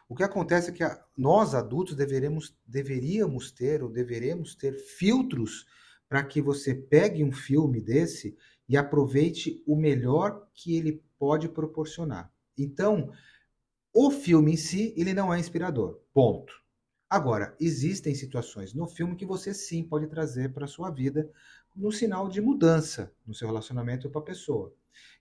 O 0.08 0.14
que 0.14 0.22
acontece 0.22 0.70
é 0.70 0.72
que 0.72 0.82
a, 0.82 1.02
nós 1.16 1.54
adultos 1.54 1.94
deveremos, 1.94 2.56
deveríamos 2.66 3.50
ter 3.50 3.82
ou 3.82 3.88
deveremos 3.88 4.54
ter 4.54 4.74
filtros 4.74 5.66
para 6.08 6.22
que 6.22 6.42
você 6.42 6.74
pegue 6.74 7.24
um 7.24 7.32
filme 7.32 7.80
desse 7.80 8.36
e 8.68 8.76
aproveite 8.76 9.62
o 9.66 9.76
melhor 9.76 10.46
que 10.52 10.76
ele 10.76 11.02
pode 11.18 11.48
proporcionar. 11.48 12.30
Então, 12.58 13.10
o 13.94 14.10
filme 14.10 14.52
em 14.52 14.56
si, 14.56 14.92
ele 14.96 15.14
não 15.14 15.32
é 15.32 15.38
inspirador. 15.38 16.00
Ponto. 16.12 16.52
Agora, 17.08 17.54
existem 17.60 18.14
situações 18.14 18.72
no 18.72 18.86
filme 18.86 19.16
que 19.16 19.26
você 19.26 19.52
sim 19.52 19.82
pode 19.84 20.06
trazer 20.06 20.52
para 20.52 20.66
sua 20.66 20.90
vida 20.90 21.30
no 21.74 21.90
sinal 21.90 22.28
de 22.28 22.40
mudança 22.40 23.12
no 23.26 23.34
seu 23.34 23.46
relacionamento 23.48 24.10
com 24.10 24.18
a 24.18 24.22
pessoa. 24.22 24.74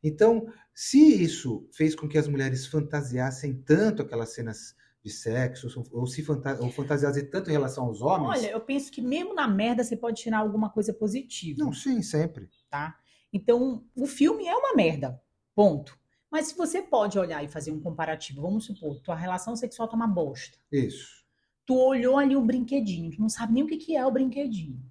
Então, 0.03 0.47
se 0.73 1.23
isso 1.23 1.67
fez 1.71 1.95
com 1.95 2.07
que 2.07 2.17
as 2.17 2.27
mulheres 2.27 2.65
fantasiassem 2.65 3.61
tanto 3.61 4.01
aquelas 4.01 4.33
cenas 4.33 4.75
de 5.03 5.09
sexo, 5.09 5.67
ou 5.91 6.05
se 6.05 6.21
fanta 6.21 6.61
ou 6.61 6.69
fantasiassem 6.69 7.25
tanto 7.25 7.49
em 7.49 7.53
relação 7.53 7.85
aos 7.85 8.01
homens. 8.01 8.39
Olha, 8.39 8.51
eu 8.51 8.61
penso 8.61 8.91
que 8.91 9.01
mesmo 9.01 9.33
na 9.33 9.47
merda 9.47 9.83
você 9.83 9.97
pode 9.97 10.21
tirar 10.21 10.39
alguma 10.39 10.69
coisa 10.69 10.93
positiva. 10.93 11.63
Não, 11.63 11.73
sim, 11.73 12.03
sempre. 12.03 12.49
Tá? 12.69 12.95
Então, 13.33 13.83
o 13.95 14.05
filme 14.05 14.45
é 14.45 14.55
uma 14.55 14.75
merda. 14.75 15.19
Ponto. 15.55 15.99
Mas 16.29 16.47
se 16.47 16.55
você 16.55 16.81
pode 16.81 17.17
olhar 17.17 17.43
e 17.43 17.47
fazer 17.47 17.71
um 17.71 17.79
comparativo, 17.79 18.41
vamos 18.41 18.65
supor, 18.65 19.01
tua 19.01 19.15
relação 19.15 19.55
sexual 19.55 19.87
tá 19.87 19.95
uma 19.95 20.07
bosta. 20.07 20.57
Isso. 20.71 21.25
Tu 21.65 21.75
olhou 21.75 22.17
ali 22.17 22.35
o 22.35 22.41
brinquedinho, 22.41 23.11
tu 23.11 23.19
não 23.19 23.29
sabe 23.29 23.53
nem 23.53 23.63
o 23.63 23.67
que, 23.67 23.77
que 23.77 23.95
é 23.95 24.05
o 24.05 24.11
brinquedinho. 24.11 24.81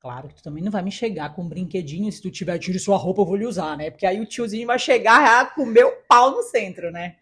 Claro 0.00 0.28
que 0.28 0.36
tu 0.36 0.42
também 0.42 0.62
não 0.62 0.70
vai 0.70 0.82
me 0.82 0.92
chegar 0.92 1.34
com 1.34 1.42
um 1.42 1.48
brinquedinho, 1.48 2.10
se 2.12 2.22
tu 2.22 2.30
tiver, 2.30 2.56
tire 2.58 2.78
sua 2.78 2.96
roupa, 2.96 3.22
eu 3.22 3.26
vou 3.26 3.36
lhe 3.36 3.46
usar, 3.46 3.76
né? 3.76 3.90
Porque 3.90 4.06
aí 4.06 4.20
o 4.20 4.26
tiozinho 4.26 4.66
vai 4.66 4.78
chegar 4.78 5.54
com 5.54 5.66
meu 5.66 5.90
pau 6.08 6.30
no 6.30 6.42
centro, 6.42 6.92
né? 6.92 7.16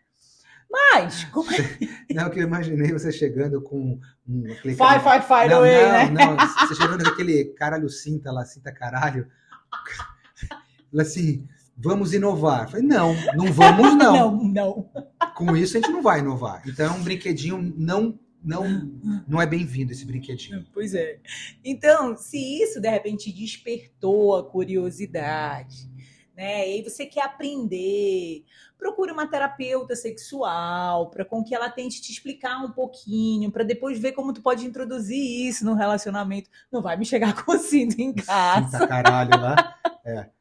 Mas, 0.70 1.24
como 1.32 1.50
é... 1.52 1.78
Não, 2.12 2.28
que 2.28 2.38
eu 2.38 2.44
imaginei 2.44 2.92
você 2.92 3.10
chegando 3.10 3.62
com 3.62 3.98
um... 4.28 4.52
Aquele 4.52 4.76
fai, 4.76 5.00
fai, 5.00 5.22
fai, 5.22 5.48
não, 5.48 5.58
away, 5.58 5.82
não, 5.82 5.92
né? 5.92 6.10
Não, 6.10 6.36
você 6.68 6.74
chegando 6.74 7.02
com 7.02 7.10
aquele 7.10 7.46
caralho 7.54 7.88
cinta 7.88 8.30
lá, 8.30 8.44
cinta 8.44 8.70
caralho. 8.70 9.26
Assim, 10.98 11.48
vamos 11.74 12.12
inovar. 12.12 12.64
Eu 12.64 12.68
falei, 12.68 12.86
não, 12.86 13.14
não 13.34 13.52
vamos 13.52 13.94
não. 13.96 14.12
não, 14.12 14.44
não. 14.44 14.90
Com 15.34 15.56
isso 15.56 15.78
a 15.78 15.80
gente 15.80 15.92
não 15.92 16.02
vai 16.02 16.20
inovar. 16.20 16.62
Então 16.66 16.86
é 16.86 16.90
um 16.90 17.02
brinquedinho 17.02 17.72
não 17.76 18.18
não 18.46 18.64
não 19.26 19.42
é 19.42 19.46
bem-vindo 19.46 19.92
esse 19.92 20.06
brinquedinho. 20.06 20.64
Pois 20.72 20.94
é. 20.94 21.18
Então, 21.64 22.16
se 22.16 22.62
isso 22.62 22.80
de 22.80 22.88
repente 22.88 23.32
despertou 23.32 24.36
a 24.36 24.44
curiosidade, 24.44 25.90
né? 26.36 26.68
E 26.68 26.74
aí 26.74 26.82
você 26.82 27.06
quer 27.06 27.22
aprender, 27.24 28.44
procure 28.78 29.10
uma 29.10 29.26
terapeuta 29.26 29.96
sexual 29.96 31.10
para 31.10 31.24
com 31.24 31.42
que 31.42 31.54
ela 31.54 31.70
tente 31.70 32.00
te 32.00 32.12
explicar 32.12 32.62
um 32.62 32.70
pouquinho, 32.70 33.50
para 33.50 33.64
depois 33.64 33.98
ver 33.98 34.12
como 34.12 34.32
tu 34.32 34.42
pode 34.42 34.64
introduzir 34.64 35.48
isso 35.48 35.64
no 35.64 35.74
relacionamento. 35.74 36.50
Não 36.70 36.82
vai 36.82 36.96
me 36.96 37.04
chegar 37.04 37.44
com 37.44 37.58
cinto 37.58 37.98
em 38.00 38.12
casa. 38.14 38.78
Cinta 38.78 38.86
caralho 38.86 39.40
lá. 39.40 39.76
É. 40.04 40.30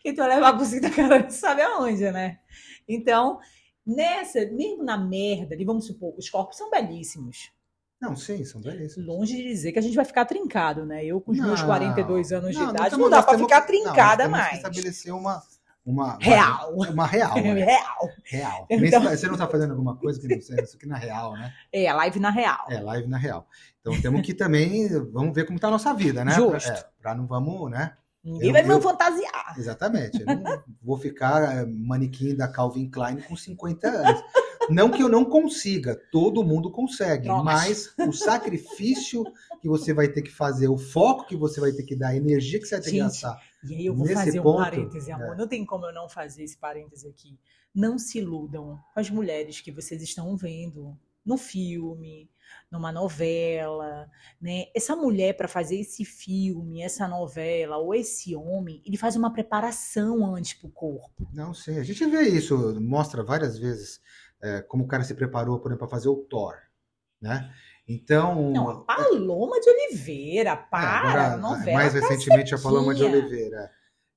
Que 0.00 0.12
tu 0.12 0.18
vai 0.18 0.28
levar 0.28 0.56
com 0.56 0.64
cinta 0.64 0.88
caralho, 0.88 1.28
sabe 1.32 1.62
aonde, 1.62 2.08
né? 2.12 2.38
Então, 2.86 3.40
nessa, 3.86 4.44
mesmo 4.46 4.82
na 4.82 4.96
merda, 4.98 5.54
ali, 5.54 5.64
vamos 5.64 5.86
supor, 5.86 6.14
os 6.16 6.28
corpos 6.28 6.56
são 6.56 6.70
belíssimos. 6.70 7.50
Não, 8.00 8.14
sim, 8.14 8.44
são 8.44 8.60
belíssimos. 8.60 9.06
Longe 9.08 9.36
de 9.36 9.42
dizer 9.44 9.72
que 9.72 9.78
a 9.78 9.82
gente 9.82 9.96
vai 9.96 10.04
ficar 10.04 10.24
trincado, 10.26 10.84
né? 10.84 11.04
Eu, 11.04 11.20
com 11.20 11.32
os 11.32 11.38
meus 11.38 11.60
Não, 11.60 11.66
42 11.66 12.32
anos 12.32 12.50
de 12.52 12.58
não, 12.58 12.70
idade, 12.70 12.90
nós 12.90 12.98
não 13.00 13.08
dá 13.10 13.22
nós 13.22 13.40
ficar 13.40 13.60
não, 13.60 13.66
trincada 13.66 13.94
nós 13.94 14.16
temos 14.16 14.24
que 14.24 14.28
mais. 14.28 14.56
estabelecer 14.56 15.14
uma 15.14 15.42
uma 15.84 16.18
Real. 16.20 16.74
uma 16.92 17.06
real, 17.06 17.34
né? 17.36 17.52
Real. 17.64 18.10
real. 18.24 18.66
Então- 18.68 19.02
se- 19.02 19.16
Você 19.18 19.28
não 19.28 19.36
tá 19.38 19.46
fazendo 19.46 19.70
alguma 19.70 19.96
coisa 19.96 20.20
que 20.20 20.26
não 20.26 20.40
seja 20.42 20.62
isso 20.62 20.76
aqui 20.76 20.84
na 20.86 20.96
real, 20.98 21.32
né? 21.34 21.54
É, 21.72 21.86
a 21.86 21.94
live 21.94 22.18
na 22.18 22.30
real. 22.30 22.66
É, 22.68 22.80
live 22.80 23.06
na 23.08 23.16
real. 23.16 23.46
Então 23.80 23.98
temos 24.02 24.20
que 24.22 24.34
também, 24.34 24.88
vamos 25.12 25.32
ver 25.32 25.46
como 25.46 25.60
tá 25.60 25.68
a 25.68 25.70
nossa 25.70 25.94
vida, 25.94 26.24
né? 26.24 26.32
Justo. 26.32 26.68
Pra, 26.68 26.76
é, 26.78 26.84
pra 27.00 27.14
não 27.14 27.24
vamos, 27.26 27.70
né? 27.70 27.96
Ninguém 28.26 28.48
Eu- 28.48 28.52
vai 28.52 28.62
me 28.64 28.70
eu- 28.70 28.82
fantasiar. 28.82 29.54
Exatamente. 29.56 30.20
Eu 30.20 30.26
não 30.26 30.62
vou 30.82 30.98
ficar 30.98 31.58
é, 31.58 31.64
manequim 31.64 32.34
da 32.34 32.48
Calvin 32.48 32.90
Klein 32.90 33.20
com 33.20 33.36
50 33.36 33.88
anos. 33.88 34.20
Não 34.68 34.90
que 34.90 35.00
eu 35.00 35.08
não 35.08 35.24
consiga, 35.24 35.94
todo 36.10 36.42
mundo 36.42 36.72
consegue, 36.72 37.24
Drogas. 37.28 37.44
mas 37.44 37.94
o 38.08 38.12
sacrifício 38.12 39.22
que 39.62 39.68
você 39.68 39.92
vai 39.94 40.08
ter 40.08 40.22
que 40.22 40.30
fazer, 40.30 40.66
o 40.68 40.76
foco 40.76 41.24
que 41.26 41.36
você 41.36 41.60
vai 41.60 41.70
ter 41.70 41.84
que 41.84 41.94
dar, 41.94 42.08
a 42.08 42.16
energia 42.16 42.58
que 42.58 42.66
você 42.66 42.74
vai 42.74 42.82
ter 42.84 42.90
que 42.90 42.96
Gente, 42.96 43.04
gastar. 43.22 43.40
E 43.62 43.74
aí 43.76 43.86
eu 43.86 43.94
vou 43.94 44.04
Nesse 44.06 44.24
fazer 44.24 44.40
um 44.40 44.42
ponto, 44.42 44.58
parêntese, 44.58 45.12
amor. 45.12 45.34
é. 45.34 45.36
Não 45.36 45.46
tem 45.46 45.64
como 45.64 45.86
eu 45.86 45.94
não 45.94 46.08
fazer 46.08 46.42
esse 46.42 46.58
parêntese 46.58 47.06
aqui. 47.06 47.38
Não 47.72 47.96
se 47.98 48.18
iludam 48.18 48.76
com 48.92 48.98
as 49.00 49.08
mulheres 49.08 49.60
que 49.60 49.70
vocês 49.70 50.02
estão 50.02 50.36
vendo 50.36 50.98
no 51.26 51.36
filme, 51.36 52.30
numa 52.70 52.92
novela, 52.92 54.08
né? 54.40 54.66
Essa 54.74 54.94
mulher 54.94 55.36
para 55.36 55.48
fazer 55.48 55.80
esse 55.80 56.04
filme, 56.04 56.82
essa 56.82 57.08
novela 57.08 57.76
ou 57.76 57.94
esse 57.94 58.34
homem, 58.36 58.80
ele 58.86 58.96
faz 58.96 59.16
uma 59.16 59.32
preparação 59.32 60.34
antes 60.34 60.54
pro 60.54 60.68
corpo. 60.70 61.28
Não 61.32 61.52
sei, 61.52 61.78
a 61.78 61.82
gente 61.82 62.06
vê 62.06 62.22
isso, 62.22 62.80
mostra 62.80 63.24
várias 63.24 63.58
vezes 63.58 64.00
é, 64.42 64.62
como 64.62 64.84
o 64.84 64.88
cara 64.88 65.02
se 65.02 65.14
preparou, 65.14 65.58
por 65.58 65.68
exemplo, 65.70 65.86
para 65.88 65.96
fazer 65.96 66.08
o 66.08 66.16
Thor, 66.16 66.54
né? 67.20 67.52
Então, 67.88 68.50
Não, 68.50 68.68
a 68.68 68.84
Paloma 68.84 69.60
de 69.60 69.70
Oliveira, 69.70 70.50
É, 70.50 70.56
para, 70.56 71.08
agora, 71.08 71.36
novela. 71.36 71.78
mais 71.78 71.94
recentemente 71.94 72.54
a 72.54 72.58
Paloma 72.58 72.94
de. 72.94 73.04
Oliveira. 73.04 73.70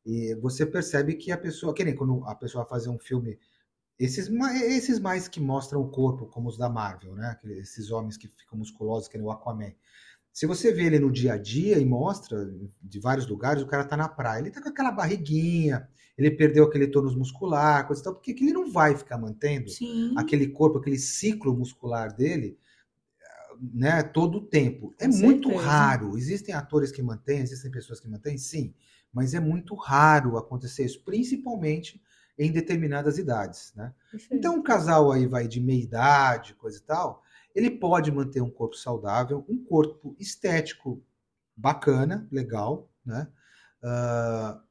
E 0.05 0.33
você 0.41 0.65
percebe 0.65 1.13
que 1.15 1.31
a 1.31 1.37
pessoa, 1.37 1.73
que 1.73 1.83
nem 1.83 1.95
quando 1.95 2.23
a 2.25 2.33
pessoa 2.33 2.63
vai 2.63 2.69
fazer 2.69 2.89
um 2.89 2.97
filme, 2.97 3.37
esses, 3.99 4.29
esses 4.63 4.99
mais 4.99 5.27
que 5.27 5.41
mostram 5.41 5.81
o 5.81 5.89
corpo, 5.89 6.25
como 6.27 6.47
os 6.47 6.57
da 6.57 6.69
Marvel, 6.69 7.15
né? 7.15 7.37
Esses 7.57 7.91
homens 7.91 8.15
que 8.15 8.29
ficam 8.29 8.57
musculosos, 8.57 9.09
que 9.09 9.17
nem 9.17 9.27
o 9.27 9.31
Aquaman. 9.31 9.73
Se 10.31 10.45
você 10.45 10.71
vê 10.71 10.85
ele 10.85 10.99
no 10.99 11.11
dia 11.11 11.33
a 11.33 11.37
dia 11.37 11.77
e 11.77 11.85
mostra 11.85 12.49
de 12.81 12.99
vários 12.99 13.27
lugares, 13.27 13.61
o 13.61 13.67
cara 13.67 13.83
tá 13.83 13.97
na 13.97 14.07
praia, 14.07 14.39
ele 14.39 14.51
tá 14.51 14.61
com 14.61 14.69
aquela 14.69 14.91
barriguinha, 14.91 15.85
ele 16.17 16.31
perdeu 16.31 16.63
aquele 16.63 16.87
tônus 16.87 17.13
muscular, 17.13 17.85
coisa 17.85 18.01
e 18.01 18.03
tal, 18.05 18.13
porque 18.13 18.33
que 18.33 18.45
ele 18.45 18.53
não 18.53 18.71
vai 18.71 18.95
ficar 18.95 19.17
mantendo 19.17 19.69
Sim. 19.69 20.13
aquele 20.17 20.47
corpo, 20.47 20.77
aquele 20.77 20.97
ciclo 20.97 21.53
muscular 21.53 22.15
dele, 22.15 22.57
né, 23.73 24.01
todo 24.01 24.37
o 24.37 24.45
tempo. 24.45 24.93
É 24.97 25.07
Com 25.07 25.17
muito 25.17 25.49
certeza. 25.49 25.67
raro. 25.67 26.17
Existem 26.17 26.55
atores 26.55 26.91
que 26.91 27.01
mantêm, 27.01 27.39
existem 27.39 27.69
pessoas 27.69 27.99
que 27.99 28.07
mantêm, 28.07 28.37
sim, 28.37 28.73
mas 29.11 29.33
é 29.33 29.41
muito 29.41 29.75
raro 29.75 30.37
acontecer 30.37 30.85
isso, 30.85 31.03
principalmente 31.03 32.01
em 32.39 32.51
determinadas 32.51 33.19
idades, 33.19 33.73
né? 33.75 33.93
Então, 34.31 34.55
um 34.57 34.63
casal 34.63 35.11
aí 35.11 35.27
vai 35.27 35.47
de 35.47 35.61
meia 35.61 35.83
idade, 35.83 36.55
coisa 36.55 36.79
e 36.79 36.81
tal, 36.81 37.23
ele 37.55 37.71
pode 37.71 38.11
manter 38.11 38.41
um 38.41 38.49
corpo 38.51 38.75
saudável, 38.77 39.45
um 39.49 39.63
corpo 39.63 40.15
estético 40.19 41.03
bacana, 41.57 42.27
legal, 42.31 42.89
né? 43.05 43.27
Ah, 43.83 44.61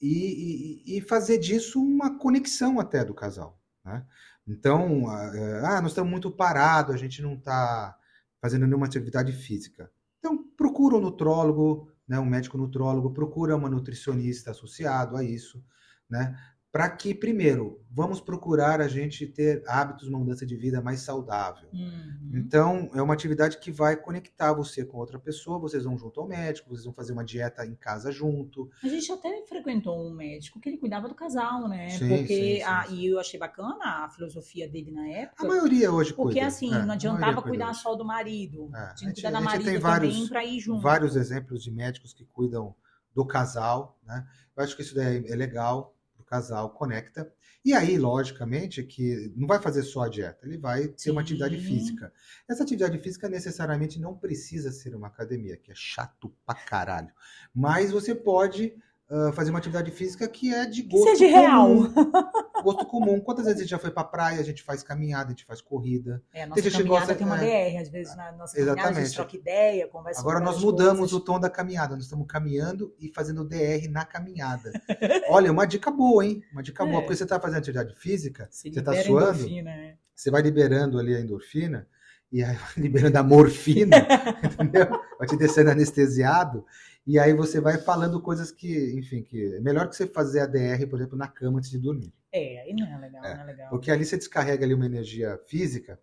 e, 0.00 0.84
e- 0.94 0.98
e 0.98 1.00
fazer 1.00 1.38
disso 1.38 1.80
uma 1.82 2.18
conexão 2.18 2.80
até 2.80 3.04
do 3.04 3.14
casal, 3.14 3.60
né? 3.84 4.06
Então, 4.46 5.10
é, 5.34 5.60
ah, 5.66 5.80
nós 5.82 5.92
estamos 5.92 6.10
muito 6.10 6.30
parados, 6.30 6.94
a 6.94 6.98
gente 6.98 7.22
não 7.22 7.34
está 7.34 7.96
fazendo 8.40 8.66
nenhuma 8.66 8.86
atividade 8.86 9.32
física. 9.32 9.90
Então, 10.18 10.38
procura 10.56 10.96
um 10.96 11.00
nutrólogo, 11.00 11.90
né, 12.08 12.18
um 12.18 12.24
médico 12.26 12.58
nutrólogo, 12.58 13.12
procura 13.12 13.54
uma 13.56 13.68
nutricionista 13.70 14.50
associado 14.50 15.16
a 15.16 15.22
isso, 15.22 15.62
né? 16.08 16.36
Para 16.72 16.88
que, 16.88 17.12
primeiro, 17.12 17.80
vamos 17.90 18.20
procurar 18.20 18.80
a 18.80 18.86
gente 18.86 19.26
ter 19.26 19.60
hábitos, 19.66 20.06
uma 20.06 20.20
mudança 20.20 20.46
de 20.46 20.54
vida 20.56 20.80
mais 20.80 21.00
saudável. 21.00 21.68
Uhum. 21.72 22.30
Então, 22.32 22.88
é 22.94 23.02
uma 23.02 23.12
atividade 23.12 23.58
que 23.58 23.72
vai 23.72 23.96
conectar 23.96 24.52
você 24.52 24.84
com 24.84 24.98
outra 24.98 25.18
pessoa, 25.18 25.58
vocês 25.58 25.82
vão 25.82 25.98
junto 25.98 26.20
ao 26.20 26.28
médico, 26.28 26.68
vocês 26.68 26.84
vão 26.84 26.94
fazer 26.94 27.12
uma 27.12 27.24
dieta 27.24 27.66
em 27.66 27.74
casa 27.74 28.12
junto. 28.12 28.70
A 28.84 28.86
gente 28.86 29.10
até 29.10 29.44
frequentou 29.48 29.98
um 30.00 30.14
médico 30.14 30.60
que 30.60 30.68
ele 30.68 30.78
cuidava 30.78 31.08
do 31.08 31.14
casal, 31.16 31.68
né? 31.68 31.90
Sim, 31.90 32.08
porque 32.08 32.26
sim, 32.36 32.56
sim, 32.58 32.62
a- 32.62 32.86
e 32.88 33.06
eu 33.08 33.18
achei 33.18 33.40
bacana 33.40 34.04
a 34.04 34.08
filosofia 34.10 34.68
dele 34.68 34.92
na 34.92 35.02
A 35.02 35.08
época. 35.10 35.48
maioria 35.48 35.90
hoje 35.90 36.14
Porque 36.14 36.34
cuida. 36.34 36.46
assim, 36.46 36.72
é, 36.72 36.76
a 36.76 36.86
não 36.86 36.94
adiantava 36.94 37.42
cuida 37.42 37.48
cuidar 37.48 37.70
hoje. 37.70 37.80
só 37.82 37.96
do 37.96 38.04
marido. 38.04 38.70
É, 38.72 38.78
a 38.78 38.94
Tinha 38.94 39.08
gente- 39.08 39.16
que 39.16 39.22
cuidar 39.22 39.30
da 39.32 39.38
a 39.38 39.40
gente 39.40 39.50
marido 39.50 39.64
tem 39.64 39.74
também 39.80 39.90
vários- 39.90 40.28
pra 40.28 40.44
ir 40.44 40.60
junto. 40.60 40.80
vários 40.80 41.16
exemplos 41.16 41.64
de 41.64 41.72
médicos 41.72 42.12
que 42.14 42.24
cuidam 42.24 42.76
do 43.12 43.26
casal, 43.26 43.98
né? 44.06 44.24
Eu 44.56 44.62
acho 44.62 44.76
que 44.76 44.82
isso 44.82 44.94
daí 44.94 45.24
é 45.26 45.34
legal 45.34 45.92
pro 45.92 45.99
casal, 46.30 46.70
conecta. 46.70 47.30
E 47.64 47.74
aí, 47.74 47.98
logicamente, 47.98 48.82
que 48.84 49.32
não 49.36 49.46
vai 49.46 49.60
fazer 49.60 49.82
só 49.82 50.02
a 50.02 50.08
dieta, 50.08 50.46
ele 50.46 50.56
vai 50.56 50.88
ter 50.88 51.10
uma 51.10 51.20
atividade 51.20 51.56
Sim. 51.58 51.66
física. 51.66 52.12
Essa 52.48 52.62
atividade 52.62 52.96
física 52.98 53.28
necessariamente 53.28 54.00
não 54.00 54.16
precisa 54.16 54.70
ser 54.70 54.94
uma 54.94 55.08
academia, 55.08 55.56
que 55.56 55.70
é 55.70 55.74
chato 55.74 56.32
pra 56.46 56.54
caralho. 56.54 57.12
Mas 57.52 57.90
você 57.90 58.14
pode 58.14 58.74
ah, 59.10 59.32
fazer 59.32 59.50
uma 59.50 59.58
atividade 59.58 59.90
física 59.90 60.28
que 60.28 60.54
é 60.54 60.64
de 60.64 60.84
Que 60.84 60.88
gosto 60.96 61.16
seja 61.16 61.26
real. 61.26 61.68
Gosto 62.62 62.86
comum. 62.86 63.20
Quantas 63.20 63.44
vezes 63.44 63.58
a 63.60 63.62
gente 63.62 63.70
já 63.70 63.78
foi 63.78 63.90
pra 63.90 64.04
praia, 64.04 64.40
a 64.40 64.42
gente 64.42 64.62
faz 64.62 64.82
caminhada, 64.82 65.26
a 65.26 65.30
gente 65.30 65.44
faz 65.44 65.60
corrida. 65.60 66.22
É, 66.32 66.42
a 66.42 66.46
nossa 66.46 66.62
Tem 66.62 66.70
caminhada 66.70 66.98
gosta- 66.98 67.14
tem 67.14 67.26
uma 67.26 67.44
é. 67.44 67.70
DR, 67.70 67.76
às 67.82 67.88
vezes 67.88 68.16
na 68.16 68.32
nossa 68.32 68.54
caminhada 68.56 68.80
a 68.80 68.84
gente 68.84 68.98
Exatamente. 69.02 69.14
troca 69.14 69.36
ideia, 69.36 69.86
conversa 69.88 70.20
Agora 70.20 70.40
nós 70.40 70.60
mudamos 70.62 70.98
coisas. 71.00 71.12
o 71.16 71.20
tom 71.20 71.38
da 71.40 71.50
caminhada, 71.50 71.94
nós 71.94 72.04
estamos 72.04 72.26
caminhando 72.26 72.94
e 72.98 73.08
fazendo 73.08 73.44
DR 73.44 73.88
na 73.90 74.04
caminhada. 74.04 74.72
Olha, 75.30 75.50
uma 75.52 75.66
dica 75.66 75.90
boa, 75.90 76.24
hein? 76.24 76.42
Uma 76.52 76.62
dica 76.62 76.84
boa, 76.84 76.98
É. 76.98 77.00
porque 77.00 77.16
você 77.16 77.24
está 77.24 77.38
fazendo 77.40 77.58
atividade 77.58 77.94
física, 77.94 78.48
Se 78.50 78.62
você 78.72 78.78
está 78.80 78.90
libera 78.92 79.06
suando, 79.06 79.38
endorfina, 79.38 79.70
né? 79.76 79.94
você 80.14 80.30
vai 80.30 80.42
liberando 80.42 80.98
ali 80.98 81.14
a 81.16 81.20
endorfina 81.20 81.86
e 82.32 82.42
aí 82.44 82.56
liberando 82.76 83.16
a 83.18 83.22
morfina, 83.22 83.96
entendeu? 84.44 84.86
Vai 85.18 85.26
te 85.28 85.36
descendo 85.36 85.70
anestesiado 85.70 86.64
e 87.06 87.18
aí 87.18 87.32
você 87.32 87.60
vai 87.60 87.78
falando 87.78 88.20
coisas 88.20 88.50
que, 88.50 88.92
enfim, 88.98 89.22
que 89.22 89.56
é 89.56 89.60
melhor 89.60 89.88
que 89.88 89.96
você 89.96 90.06
fazer 90.06 90.40
a 90.40 90.46
DR, 90.46 90.86
por 90.88 90.98
exemplo, 90.98 91.16
na 91.16 91.28
cama 91.28 91.58
antes 91.58 91.70
de 91.70 91.78
dormir. 91.78 92.12
É, 92.32 92.60
aí 92.60 92.74
não 92.74 92.86
é 92.86 92.98
legal, 92.98 93.24
É, 93.24 93.34
não 93.34 93.42
é 93.42 93.46
legal. 93.46 93.70
Porque 93.70 93.90
ali 93.90 94.04
você 94.04 94.16
descarrega 94.16 94.64
ali 94.64 94.74
uma 94.74 94.86
energia 94.86 95.38
física, 95.46 95.98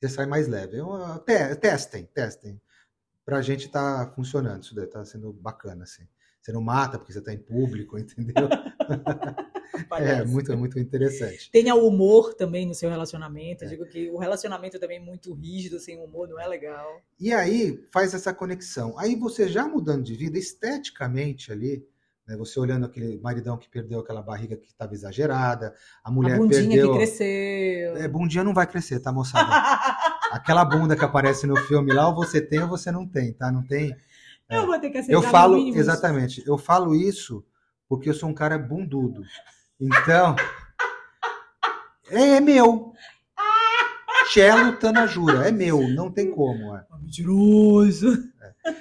você 0.00 0.08
sai 0.08 0.26
mais 0.26 0.48
leve. 0.48 0.76
Eu, 0.76 1.18
te, 1.20 1.54
testem, 1.56 2.04
testem. 2.06 2.60
Pra 3.24 3.40
gente 3.40 3.70
tá 3.70 4.12
funcionando 4.14 4.62
isso 4.62 4.74
daí, 4.74 4.86
tá 4.86 5.04
sendo 5.04 5.32
bacana, 5.32 5.84
assim. 5.84 6.06
Você 6.42 6.52
não 6.52 6.60
mata 6.60 6.98
porque 6.98 7.12
você 7.12 7.22
tá 7.22 7.32
em 7.32 7.38
público, 7.38 7.96
entendeu? 7.98 8.48
é 9.98 10.24
muito, 10.24 10.56
muito 10.56 10.78
interessante. 10.78 11.50
Tenha 11.50 11.74
humor 11.74 12.34
também 12.34 12.66
no 12.66 12.74
seu 12.74 12.90
relacionamento. 12.90 13.64
Eu 13.64 13.68
digo 13.68 13.86
que 13.86 14.10
o 14.10 14.18
relacionamento 14.18 14.78
também 14.78 15.00
muito 15.00 15.32
rígido, 15.34 15.78
sem 15.78 15.98
humor, 15.98 16.28
não 16.28 16.40
é 16.40 16.46
legal. 16.46 17.00
E 17.18 17.32
aí 17.32 17.84
faz 17.92 18.14
essa 18.14 18.32
conexão. 18.32 18.98
Aí 18.98 19.16
você 19.16 19.48
já 19.48 19.66
mudando 19.66 20.04
de 20.04 20.14
vida 20.14 20.38
esteticamente 20.38 21.52
ali, 21.52 21.84
né, 22.26 22.36
você 22.36 22.58
olhando 22.58 22.86
aquele 22.86 23.18
maridão 23.20 23.56
que 23.58 23.68
perdeu 23.68 24.00
aquela 24.00 24.22
barriga 24.22 24.56
que 24.56 24.68
estava 24.68 24.94
exagerada, 24.94 25.74
a 26.02 26.10
mulher 26.10 26.34
a 26.34 26.38
bundinha 26.38 26.68
perdeu. 26.68 26.92
que 26.92 26.96
cresceu. 26.98 27.96
É, 27.96 28.08
bundinha 28.08 28.44
não 28.44 28.54
vai 28.54 28.66
crescer, 28.66 29.00
tá, 29.00 29.12
moçada? 29.12 29.44
Aquela 30.32 30.64
bunda 30.64 30.96
que 30.96 31.04
aparece 31.04 31.46
no 31.46 31.56
filme 31.56 31.92
lá, 31.92 32.08
ou 32.08 32.14
você 32.14 32.40
tem 32.40 32.60
ou 32.60 32.68
você 32.68 32.90
não 32.90 33.06
tem, 33.06 33.32
tá? 33.32 33.52
Não 33.52 33.62
tem. 33.62 33.94
É. 34.48 34.58
Eu 34.58 34.66
vou 34.66 34.78
ter 34.80 34.90
que 34.90 34.98
aceitar. 34.98 35.14
Eu 35.14 35.22
falo, 35.22 35.56
exatamente, 35.56 36.42
eu 36.46 36.58
falo 36.58 36.94
isso 36.94 37.44
porque 37.94 38.10
eu 38.10 38.14
sou 38.14 38.28
um 38.28 38.34
cara 38.34 38.58
bundudo. 38.58 39.22
Então, 39.80 40.34
é, 42.10 42.36
é 42.36 42.40
meu. 42.40 42.92
Cello 44.32 44.76
Tanajura, 44.76 45.48
é 45.48 45.52
meu, 45.52 45.88
não 45.88 46.10
tem 46.10 46.30
como. 46.30 46.74
É. 46.74 46.84
Mentiroso. 47.00 48.12
É. 48.42 48.74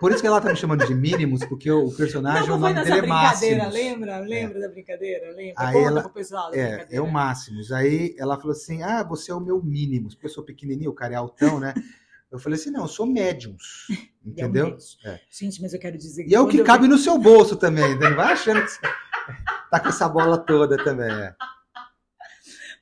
Por 0.00 0.12
isso 0.12 0.20
que 0.20 0.26
ela 0.26 0.40
tá 0.40 0.50
me 0.50 0.56
chamando 0.56 0.86
de 0.86 0.94
Mínimos, 0.94 1.44
porque 1.44 1.70
o 1.70 1.90
personagem, 1.90 2.48
não, 2.48 2.56
o 2.56 2.58
nome 2.58 2.82
dele 2.82 2.98
é 2.98 3.06
Máximos. 3.06 3.72
Lembra? 3.72 4.18
Lembra 4.20 4.58
é. 4.58 4.60
da 4.62 4.68
brincadeira? 4.68 5.32
Lembra? 5.32 5.54
Aí 5.56 5.72
Conta 5.72 5.88
ela, 5.88 6.02
pro 6.02 6.10
pessoal 6.10 6.54
é, 6.54 6.86
é 6.90 7.00
o 7.00 7.10
Máximos. 7.10 7.72
Aí 7.72 8.14
ela 8.18 8.36
falou 8.36 8.52
assim, 8.52 8.82
ah, 8.82 9.02
você 9.02 9.32
é 9.32 9.34
o 9.34 9.40
meu 9.40 9.62
Mínimos, 9.62 10.14
porque 10.14 10.26
eu 10.26 10.30
sou 10.30 10.44
pequenininho, 10.44 10.90
o 10.90 10.94
cara 10.94 11.14
é 11.14 11.16
altão, 11.16 11.58
né? 11.58 11.74
Eu 12.30 12.38
falei 12.38 12.58
assim, 12.58 12.70
não, 12.70 12.82
eu 12.82 12.88
sou 12.88 13.06
médiums, 13.06 13.86
entendeu? 14.24 14.76
É 15.04 15.10
é. 15.10 15.20
Gente, 15.30 15.62
mas 15.62 15.72
eu 15.72 15.80
quero 15.80 15.96
dizer 15.96 16.24
que... 16.24 16.30
E 16.30 16.34
é 16.34 16.40
o 16.40 16.48
que 16.48 16.62
cabe 16.62 16.88
no 16.88 16.98
seu 16.98 17.18
bolso 17.18 17.56
também, 17.56 17.98
não 17.98 18.14
vai 18.14 18.32
achando 18.32 18.62
que 18.62 18.70
você 18.70 18.80
tá 19.70 19.80
com 19.80 19.88
essa 19.88 20.08
bola 20.08 20.38
toda 20.38 20.76
também, 20.82 21.10
é. 21.10 21.34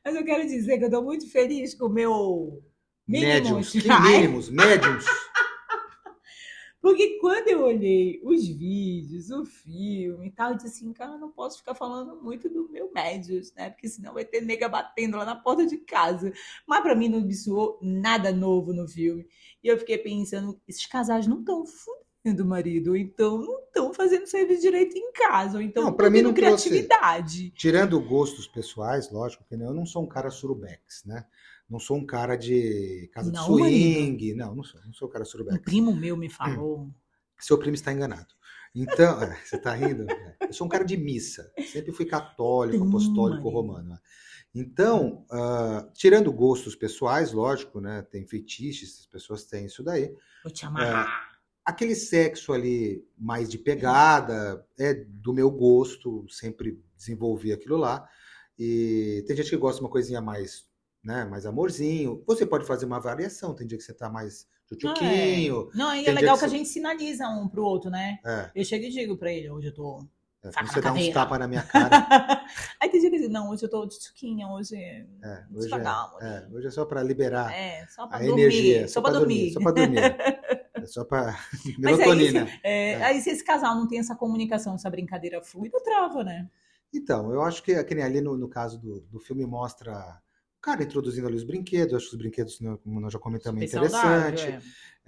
Mas 0.04 0.14
eu 0.16 0.24
quero 0.24 0.46
dizer 0.46 0.78
que 0.78 0.84
eu 0.84 0.90
tô 0.90 1.02
muito 1.02 1.30
feliz 1.30 1.74
com 1.74 1.86
o 1.86 1.92
meu... 1.92 2.62
Médiums, 3.06 3.70
que 3.70 3.86
mínimos, 4.00 4.48
médiums. 4.48 5.04
Porque 6.84 7.18
quando 7.18 7.48
eu 7.48 7.64
olhei 7.64 8.20
os 8.22 8.46
vídeos, 8.46 9.30
o 9.30 9.46
filme 9.46 10.28
e 10.28 10.30
tal, 10.30 10.50
eu 10.50 10.56
disse 10.58 10.68
assim, 10.68 10.92
cara, 10.92 11.12
eu 11.12 11.18
não 11.18 11.30
posso 11.30 11.56
ficar 11.56 11.74
falando 11.74 12.22
muito 12.22 12.46
do 12.46 12.68
meu 12.68 12.92
médios, 12.92 13.54
né? 13.54 13.70
Porque 13.70 13.88
senão 13.88 14.12
vai 14.12 14.22
ter 14.22 14.42
nega 14.42 14.68
batendo 14.68 15.16
lá 15.16 15.24
na 15.24 15.34
porta 15.34 15.66
de 15.66 15.78
casa. 15.78 16.30
Mas 16.66 16.82
para 16.82 16.94
mim 16.94 17.08
não 17.08 17.22
me 17.22 17.32
soou 17.32 17.78
nada 17.80 18.30
novo 18.32 18.74
no 18.74 18.86
filme. 18.86 19.26
E 19.62 19.68
eu 19.68 19.78
fiquei 19.78 19.96
pensando, 19.96 20.60
esses 20.68 20.84
casais 20.84 21.26
não 21.26 21.38
estão 21.38 21.64
fudendo 21.64 22.42
o 22.42 22.46
marido, 22.46 22.90
ou 22.90 22.96
então 22.98 23.38
não 23.38 23.60
estão 23.60 23.94
fazendo 23.94 24.26
serviço 24.26 24.60
direito 24.60 24.94
em 24.94 25.10
casa, 25.12 25.56
ou 25.56 25.62
então 25.62 25.84
não, 25.84 25.92
para 25.94 26.10
mim 26.10 26.20
não 26.20 26.34
criatividade. 26.34 27.48
Trouxe, 27.48 27.56
tirando 27.56 27.98
gostos 27.98 28.46
pessoais, 28.46 29.10
lógico, 29.10 29.42
que 29.48 29.54
eu 29.54 29.72
não 29.72 29.86
sou 29.86 30.02
um 30.02 30.06
cara 30.06 30.30
surubex, 30.30 31.02
né? 31.06 31.24
Não 31.68 31.78
sou 31.78 31.96
um 31.96 32.06
cara 32.06 32.36
de 32.36 33.10
casa 33.12 33.32
não, 33.32 33.40
de 33.40 33.46
swing. 33.46 34.34
Não, 34.34 34.54
não 34.54 34.62
sou. 34.62 34.80
Não 34.84 34.92
sou 34.92 35.08
um 35.08 35.10
cara 35.10 35.24
surubeca. 35.24 35.56
Um 35.56 35.62
primo 35.62 35.94
meu 35.94 36.16
me 36.16 36.28
falou. 36.28 36.90
Seu 37.38 37.58
primo 37.58 37.74
está 37.74 37.92
enganado. 37.92 38.34
Então, 38.74 39.20
é, 39.22 39.36
você 39.44 39.56
está 39.56 39.74
rindo? 39.74 40.06
Eu 40.40 40.52
sou 40.52 40.66
um 40.66 40.70
cara 40.70 40.84
de 40.84 40.96
missa. 40.96 41.50
Sempre 41.72 41.92
fui 41.92 42.04
católico, 42.04 42.84
apostólico, 42.86 43.48
romano. 43.48 43.98
Então, 44.54 45.26
uh, 45.32 45.90
tirando 45.94 46.32
gostos 46.32 46.76
pessoais, 46.76 47.32
lógico, 47.32 47.80
né? 47.80 48.02
Tem 48.02 48.24
fetiches, 48.24 49.00
as 49.00 49.06
pessoas 49.06 49.44
têm 49.44 49.66
isso 49.66 49.82
daí. 49.82 50.14
Vou 50.44 50.52
te 50.52 50.64
amarrar. 50.64 51.06
Uh, 51.06 51.34
aquele 51.64 51.94
sexo 51.94 52.52
ali 52.52 53.04
mais 53.18 53.48
de 53.48 53.58
pegada 53.58 54.64
é 54.78 54.94
do 54.94 55.32
meu 55.32 55.50
gosto, 55.50 56.24
sempre 56.28 56.80
desenvolvi 56.96 57.52
aquilo 57.52 57.76
lá. 57.76 58.08
E 58.56 59.24
tem 59.26 59.36
gente 59.36 59.50
que 59.50 59.56
gosta 59.56 59.78
de 59.78 59.84
uma 59.84 59.90
coisinha 59.90 60.20
mais 60.20 60.68
né? 61.04 61.24
Mais 61.24 61.44
amorzinho. 61.44 62.22
Você 62.26 62.46
pode 62.46 62.64
fazer 62.64 62.86
uma 62.86 62.98
variação. 62.98 63.54
Tem 63.54 63.66
dia 63.66 63.76
que 63.76 63.84
você 63.84 63.92
tá 63.92 64.08
mais 64.08 64.46
tchutchuquinho. 64.66 65.70
Não, 65.74 65.92
é, 65.92 65.96
não 65.96 66.02
e 66.02 66.06
é 66.06 66.12
legal 66.12 66.34
que, 66.34 66.40
que, 66.40 66.46
a 66.46 66.48
gente 66.48 66.68
sinaliza 66.68 67.28
um 67.28 67.48
pro 67.48 67.64
outro, 67.64 67.90
né? 67.90 68.18
É. 68.24 68.50
Eu 68.54 68.64
chego 68.64 68.84
e 68.84 68.90
digo 68.90 69.16
pra 69.16 69.32
ele, 69.32 69.50
hoje 69.50 69.68
eu 69.68 69.74
tô. 69.74 69.98
É, 70.42 70.50
você 70.50 70.80
dá 70.80 70.92
uns 70.92 71.08
tapas 71.08 71.38
na 71.38 71.48
minha 71.48 71.62
cara. 71.62 72.44
Aí 72.78 72.90
tem 72.90 73.00
dia 73.00 73.10
que 73.10 73.18
diz, 73.18 73.30
não, 73.30 73.50
hoje 73.50 73.64
eu 73.64 73.70
tô 73.70 73.86
tchutchuquinha, 73.86 74.46
hoje. 74.48 74.76
É, 74.76 75.06
hoje, 75.54 75.72
é, 75.72 76.26
é, 76.26 76.48
hoje 76.52 76.66
é 76.66 76.70
só 76.70 76.84
pra 76.84 77.02
liberar 77.02 77.50
é, 77.50 77.86
só 77.88 78.06
pra 78.06 78.18
a 78.18 78.20
dormir, 78.20 78.42
energia. 78.42 78.88
Só, 78.88 78.94
só 78.94 79.00
pra, 79.00 79.10
pra 79.10 79.20
dormir. 79.20 79.52
dormir. 79.52 79.52
Só 79.52 79.60
pra 79.60 79.72
dormir. 79.72 80.64
É 80.74 80.86
só 80.86 81.04
pra 81.04 81.38
melatonina. 81.78 82.44
Aí, 82.44 82.60
é, 82.62 82.90
é. 82.92 83.04
aí 83.04 83.20
se 83.22 83.30
esse 83.30 83.42
casal 83.42 83.74
não 83.74 83.88
tem 83.88 84.00
essa 84.00 84.14
comunicação, 84.14 84.74
essa 84.74 84.90
brincadeira 84.90 85.40
fluida, 85.40 85.80
trava, 85.82 86.22
né? 86.22 86.46
Então, 86.92 87.32
eu 87.32 87.42
acho 87.42 87.62
que, 87.62 87.82
que 87.84 87.94
nem 87.94 88.04
ali 88.04 88.20
no, 88.20 88.36
no 88.36 88.48
caso 88.48 88.78
do, 88.78 89.00
do 89.00 89.18
filme 89.18 89.46
mostra 89.46 90.20
Cara, 90.64 90.82
introduzindo 90.82 91.26
ali 91.26 91.36
os 91.36 91.44
brinquedos, 91.44 91.92
acho 91.92 92.06
que 92.06 92.12
os 92.12 92.18
brinquedos, 92.18 92.58
né, 92.58 92.74
como 92.82 92.98
nós 92.98 93.12
já 93.12 93.18
comentamos, 93.18 93.60
é 93.60 93.66
interessante. 93.66 94.46
É. 94.46 94.58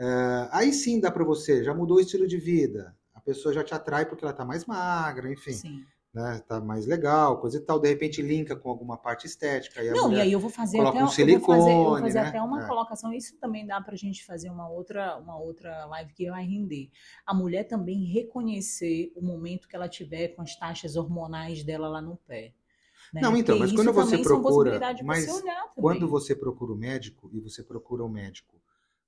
Uh, 0.04 0.48
aí 0.52 0.70
sim 0.70 1.00
dá 1.00 1.10
para 1.10 1.24
você, 1.24 1.64
já 1.64 1.72
mudou 1.72 1.96
o 1.96 2.00
estilo 2.00 2.28
de 2.28 2.36
vida. 2.36 2.94
A 3.14 3.22
pessoa 3.22 3.54
já 3.54 3.64
te 3.64 3.72
atrai 3.72 4.04
porque 4.04 4.22
ela 4.22 4.34
tá 4.34 4.44
mais 4.44 4.66
magra, 4.66 5.32
enfim. 5.32 5.54
Sim. 5.54 5.82
Né, 6.12 6.42
tá 6.46 6.60
mais 6.60 6.84
legal, 6.86 7.40
coisa 7.40 7.56
e 7.56 7.60
tal. 7.60 7.80
De 7.80 7.88
repente 7.88 8.20
linka 8.20 8.54
com 8.54 8.68
alguma 8.68 8.98
parte 8.98 9.26
estética. 9.26 9.80
Aí 9.80 9.90
Não, 9.92 10.12
e 10.12 10.20
aí 10.20 10.30
eu 10.30 10.38
vou 10.38 10.50
fazer 10.50 10.78
até, 10.78 11.02
um 11.02 11.08
silicone, 11.08 11.34
eu 11.34 11.40
vou 11.40 11.56
fazer, 11.56 11.72
eu 11.72 11.84
vou 11.84 11.98
fazer 12.00 12.20
né? 12.20 12.28
até 12.28 12.42
uma 12.42 12.62
é. 12.62 12.66
colocação. 12.66 13.12
Isso 13.14 13.34
também 13.38 13.66
dá 13.66 13.80
pra 13.80 13.96
gente 13.96 14.26
fazer 14.26 14.50
uma 14.50 14.68
outra, 14.68 15.16
uma 15.16 15.38
outra 15.38 15.86
live 15.86 16.12
que 16.12 16.30
vai 16.30 16.44
render. 16.44 16.90
A 17.24 17.32
mulher 17.32 17.64
também 17.64 18.04
reconhecer 18.04 19.10
o 19.16 19.22
momento 19.22 19.66
que 19.66 19.74
ela 19.74 19.88
tiver 19.88 20.28
com 20.28 20.42
as 20.42 20.54
taxas 20.54 20.96
hormonais 20.96 21.64
dela 21.64 21.88
lá 21.88 22.02
no 22.02 22.18
pé. 22.26 22.52
Né? 23.12 23.20
Não, 23.20 23.36
então, 23.36 23.58
mas 23.58 23.72
quando 23.72 23.92
você 23.92 24.18
procura. 24.18 24.80
Mas 25.04 25.42
quando 25.74 26.08
você 26.08 26.34
procura 26.34 26.72
o 26.72 26.76
médico 26.76 27.30
e 27.32 27.40
você 27.40 27.62
procura 27.62 28.04
o 28.04 28.08
médico, 28.08 28.56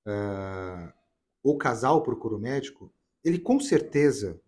uh, 0.06 0.92
o 1.42 1.56
casal 1.56 2.02
procura 2.02 2.36
o 2.36 2.38
médico, 2.38 2.92
ele 3.24 3.38
com 3.38 3.58
certeza 3.60 4.40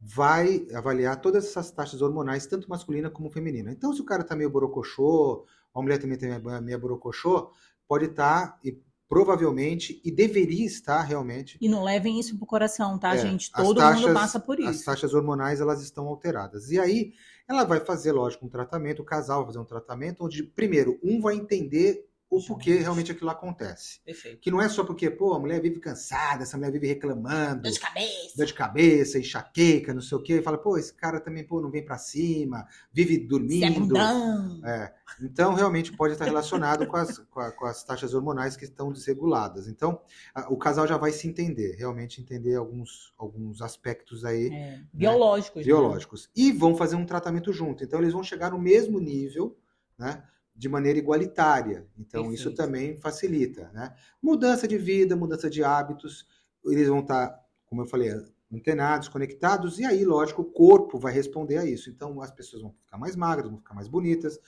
vai 0.00 0.66
avaliar 0.74 1.20
todas 1.20 1.44
essas 1.44 1.70
taxas 1.70 2.00
hormonais, 2.00 2.46
tanto 2.46 2.70
masculina 2.70 3.10
como 3.10 3.30
feminina. 3.30 3.70
Então, 3.70 3.92
se 3.92 4.00
o 4.00 4.04
cara 4.04 4.24
tá 4.24 4.34
meio 4.34 4.48
borocochô, 4.48 5.44
a 5.74 5.82
mulher 5.82 5.98
também 5.98 6.16
tem 6.16 6.30
meio 6.62 6.78
borocochô, 6.78 7.52
pode 7.86 8.06
estar, 8.06 8.52
tá, 8.52 8.58
e 8.64 8.80
provavelmente, 9.10 10.00
e 10.04 10.10
deveria 10.10 10.64
estar 10.64 11.02
realmente. 11.02 11.58
E 11.60 11.68
não 11.68 11.82
levem 11.82 12.20
isso 12.20 12.38
pro 12.38 12.46
coração, 12.46 12.96
tá, 12.96 13.16
é, 13.16 13.18
gente? 13.18 13.50
Todo 13.50 13.78
taxas, 13.78 14.02
mundo 14.02 14.14
passa 14.14 14.38
por 14.38 14.60
isso. 14.60 14.68
As 14.68 14.84
taxas 14.84 15.12
hormonais, 15.12 15.60
elas 15.60 15.82
estão 15.82 16.06
alteradas. 16.06 16.70
E 16.70 16.78
aí, 16.78 17.12
ela 17.48 17.64
vai 17.64 17.80
fazer, 17.80 18.12
lógico, 18.12 18.46
um 18.46 18.48
tratamento, 18.48 19.02
o 19.02 19.04
casal 19.04 19.38
vai 19.38 19.46
fazer 19.46 19.58
um 19.58 19.64
tratamento, 19.64 20.24
onde, 20.24 20.44
primeiro, 20.44 20.96
um 21.02 21.20
vai 21.20 21.34
entender 21.34 22.08
o 22.30 22.40
porquê 22.46 22.76
realmente 22.76 23.10
aquilo 23.10 23.28
acontece. 23.28 24.00
Perfeito. 24.04 24.38
Que 24.40 24.52
não 24.52 24.62
é 24.62 24.68
só 24.68 24.84
porque, 24.84 25.10
pô, 25.10 25.34
a 25.34 25.40
mulher 25.40 25.60
vive 25.60 25.80
cansada, 25.80 26.44
essa 26.44 26.56
mulher 26.56 26.70
vive 26.70 26.86
reclamando. 26.86 27.62
Dor 27.62 27.72
de 27.72 27.80
cabeça. 27.80 28.36
Dor 28.36 28.46
de 28.46 28.54
cabeça, 28.54 29.18
enxaqueca, 29.18 29.92
não 29.92 30.00
sei 30.00 30.16
o 30.16 30.22
quê. 30.22 30.34
E 30.34 30.42
fala, 30.42 30.56
pô, 30.56 30.78
esse 30.78 30.94
cara 30.94 31.18
também, 31.18 31.42
pô, 31.42 31.60
não 31.60 31.72
vem 31.72 31.84
para 31.84 31.98
cima, 31.98 32.64
vive 32.92 33.18
dormindo. 33.18 33.96
É, 33.96 34.84
é. 34.84 34.94
Então, 35.20 35.54
realmente 35.54 35.92
pode 35.92 36.12
estar 36.12 36.24
relacionado 36.24 36.86
com 36.86 36.96
as, 36.96 37.18
com, 37.18 37.40
a, 37.40 37.50
com, 37.50 37.66
as 37.66 37.82
taxas 37.82 38.14
hormonais 38.14 38.56
que 38.56 38.64
estão 38.64 38.92
desreguladas. 38.92 39.66
Então, 39.66 40.00
a, 40.32 40.52
o 40.52 40.56
casal 40.56 40.86
já 40.86 40.96
vai 40.96 41.10
se 41.10 41.26
entender, 41.26 41.74
realmente 41.76 42.20
entender 42.20 42.54
alguns, 42.54 43.12
alguns 43.18 43.60
aspectos 43.60 44.24
aí. 44.24 44.46
É. 44.46 44.50
Né? 44.50 44.86
Biológicos. 44.92 45.62
Né? 45.62 45.64
Biológicos. 45.64 46.30
E 46.36 46.52
vão 46.52 46.76
fazer 46.76 46.94
um 46.94 47.04
tratamento 47.04 47.52
junto. 47.52 47.82
Então, 47.82 47.98
eles 47.98 48.12
vão 48.12 48.22
chegar 48.22 48.52
no 48.52 48.58
mesmo 48.58 49.00
nível, 49.00 49.58
né? 49.98 50.22
De 50.60 50.68
maneira 50.68 50.98
igualitária. 50.98 51.88
Então, 51.98 52.24
Perfeito. 52.24 52.38
isso 52.38 52.54
também 52.54 52.94
facilita. 52.94 53.70
Né? 53.72 53.96
Mudança 54.22 54.68
de 54.68 54.76
vida, 54.76 55.16
mudança 55.16 55.48
de 55.48 55.64
hábitos, 55.64 56.26
eles 56.66 56.86
vão 56.86 57.00
estar, 57.00 57.34
como 57.64 57.80
eu 57.80 57.86
falei, 57.86 58.10
antenados, 58.52 59.08
conectados, 59.08 59.78
e 59.78 59.86
aí, 59.86 60.04
lógico, 60.04 60.42
o 60.42 60.44
corpo 60.44 60.98
vai 60.98 61.14
responder 61.14 61.56
a 61.56 61.64
isso. 61.64 61.88
Então, 61.88 62.20
as 62.20 62.30
pessoas 62.30 62.60
vão 62.60 62.74
ficar 62.84 62.98
mais 62.98 63.16
magras, 63.16 63.48
vão 63.48 63.56
ficar 63.56 63.72
mais 63.72 63.88
bonitas, 63.88 64.38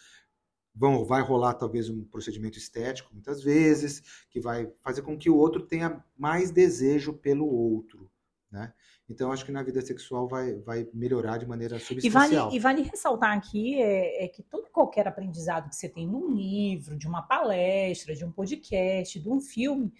vão, 0.74 1.02
vai 1.02 1.22
rolar 1.22 1.54
talvez 1.54 1.88
um 1.88 2.04
procedimento 2.04 2.58
estético, 2.58 3.08
muitas 3.14 3.42
vezes, 3.42 4.02
que 4.28 4.38
vai 4.38 4.70
fazer 4.82 5.00
com 5.00 5.16
que 5.16 5.30
o 5.30 5.36
outro 5.36 5.62
tenha 5.62 6.04
mais 6.14 6.50
desejo 6.50 7.14
pelo 7.14 7.46
outro. 7.46 8.10
Né? 8.52 8.70
Então, 9.08 9.32
acho 9.32 9.46
que 9.46 9.50
na 9.50 9.62
vida 9.62 9.80
sexual 9.80 10.28
vai, 10.28 10.56
vai 10.56 10.86
melhorar 10.92 11.38
de 11.38 11.46
maneira 11.46 11.78
substancial. 11.78 12.04
E 12.04 12.10
vale, 12.10 12.56
e 12.56 12.58
vale 12.58 12.82
ressaltar 12.82 13.34
aqui 13.34 13.80
é, 13.80 14.24
é, 14.24 14.28
que 14.28 14.42
todo 14.42 14.68
qualquer 14.70 15.08
aprendizado 15.08 15.70
que 15.70 15.76
você 15.76 15.88
tem 15.88 16.06
num 16.06 16.30
livro, 16.30 16.98
de 16.98 17.08
uma 17.08 17.22
palestra, 17.22 18.14
de 18.14 18.24
um 18.24 18.30
podcast, 18.30 19.18
de 19.18 19.28
um 19.28 19.40
filme, 19.40 19.90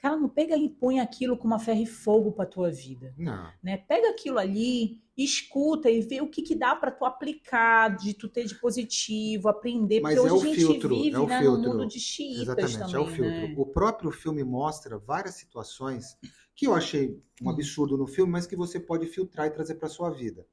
Cara, 0.00 0.16
não 0.16 0.28
pega 0.28 0.56
e 0.56 0.68
põe 0.68 1.00
aquilo 1.00 1.36
com 1.36 1.48
uma 1.48 1.58
ferro 1.58 1.82
e 1.82 1.86
fogo 1.86 2.30
pra 2.30 2.46
tua 2.46 2.70
vida. 2.70 3.12
Não. 3.18 3.50
Né? 3.60 3.78
Pega 3.78 4.10
aquilo 4.10 4.38
ali, 4.38 5.02
escuta 5.16 5.90
e 5.90 6.00
vê 6.00 6.20
o 6.20 6.30
que, 6.30 6.40
que 6.40 6.54
dá 6.54 6.76
para 6.76 6.92
tu 6.92 7.04
aplicar, 7.04 7.96
de 7.96 8.14
tu 8.14 8.28
ter 8.28 8.44
de 8.44 8.54
positivo, 8.54 9.48
aprender. 9.48 10.00
Mas 10.00 10.14
porque 10.14 10.28
é 10.28 10.32
hoje 10.32 10.46
o 10.46 10.50
a 10.50 10.54
gente 10.54 10.66
filtro, 10.66 11.02
vive 11.02 11.16
é 11.16 11.18
o 11.18 11.26
né, 11.26 11.40
filtro. 11.40 11.62
no 11.62 11.68
mundo 11.70 11.88
de 11.88 11.98
xiitas 11.98 12.42
Exatamente, 12.42 12.78
também, 12.78 12.94
é 12.94 12.98
o 13.00 13.06
filtro. 13.08 13.48
né? 13.48 13.54
O 13.58 13.66
próprio 13.66 14.12
filme 14.12 14.44
mostra 14.44 14.98
várias 14.98 15.34
situações 15.34 16.16
que 16.58 16.66
eu 16.66 16.74
achei 16.74 17.22
um 17.40 17.50
absurdo 17.50 17.96
no 17.96 18.08
filme, 18.08 18.32
mas 18.32 18.48
que 18.48 18.56
você 18.56 18.80
pode 18.80 19.06
filtrar 19.06 19.46
e 19.46 19.52
trazer 19.52 19.76
para 19.76 19.88
sua 19.88 20.10
vida. 20.10 20.44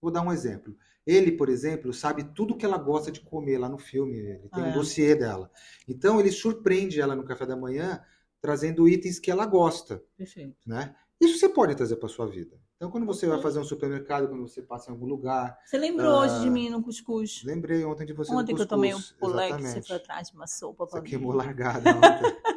Vou 0.00 0.10
dar 0.10 0.22
um 0.22 0.32
exemplo. 0.32 0.76
Ele, 1.06 1.32
por 1.32 1.48
exemplo, 1.50 1.92
sabe 1.94 2.24
tudo 2.34 2.56
que 2.56 2.64
ela 2.66 2.78
gosta 2.78 3.12
de 3.12 3.20
comer 3.20 3.58
lá 3.58 3.68
no 3.68 3.78
filme. 3.78 4.16
Ele 4.18 4.48
tem 4.50 4.64
Ah, 4.64 4.68
um 4.68 4.70
é? 4.70 4.72
dossiê 4.72 5.14
dela. 5.16 5.50
Então 5.88 6.20
ele 6.20 6.32
surpreende 6.32 7.00
ela 7.00 7.16
no 7.16 7.24
café 7.24 7.46
da 7.46 7.56
manhã, 7.56 8.02
trazendo 8.40 8.88
itens 8.88 9.20
que 9.20 9.30
ela 9.30 9.46
gosta, 9.46 10.02
Perfeito. 10.16 10.66
né? 10.66 10.94
Isso 11.20 11.38
você 11.38 11.48
pode 11.48 11.74
trazer 11.76 11.96
para 11.96 12.08
sua 12.08 12.26
vida. 12.26 12.60
Então, 12.76 12.90
quando 12.90 13.06
você 13.06 13.26
vai 13.28 13.36
Uhum. 13.36 13.42
fazer 13.42 13.60
um 13.60 13.64
supermercado, 13.64 14.28
quando 14.28 14.42
você 14.48 14.62
passa 14.62 14.90
em 14.90 14.94
algum 14.94 15.06
lugar, 15.06 15.56
Você 15.66 15.78
lembrou 15.78 16.12
Ah, 16.14 16.20
hoje 16.22 16.40
de 16.40 16.50
mim 16.50 16.68
no 16.70 16.82
cuscuz? 16.82 17.44
lembrei 17.44 17.84
ontem 17.84 18.04
de 18.06 18.12
você 18.12 18.32
Ontem 18.34 18.52
no 18.52 18.56
que 18.56 18.62
eu 18.62 18.66
tomei 18.66 18.92
um 18.92 18.98
cuscuz. 19.00 19.20
pulé 19.20 19.52
que 19.52 19.62
você 19.62 19.82
foi 19.82 19.96
atrás 19.96 20.28
de 20.28 20.34
uma 20.34 20.46
sopa 20.48 20.84
Você 20.86 21.00
mim. 21.00 21.10
queimou 21.10 21.32
largada 21.32 21.88
ontem. 21.96 22.26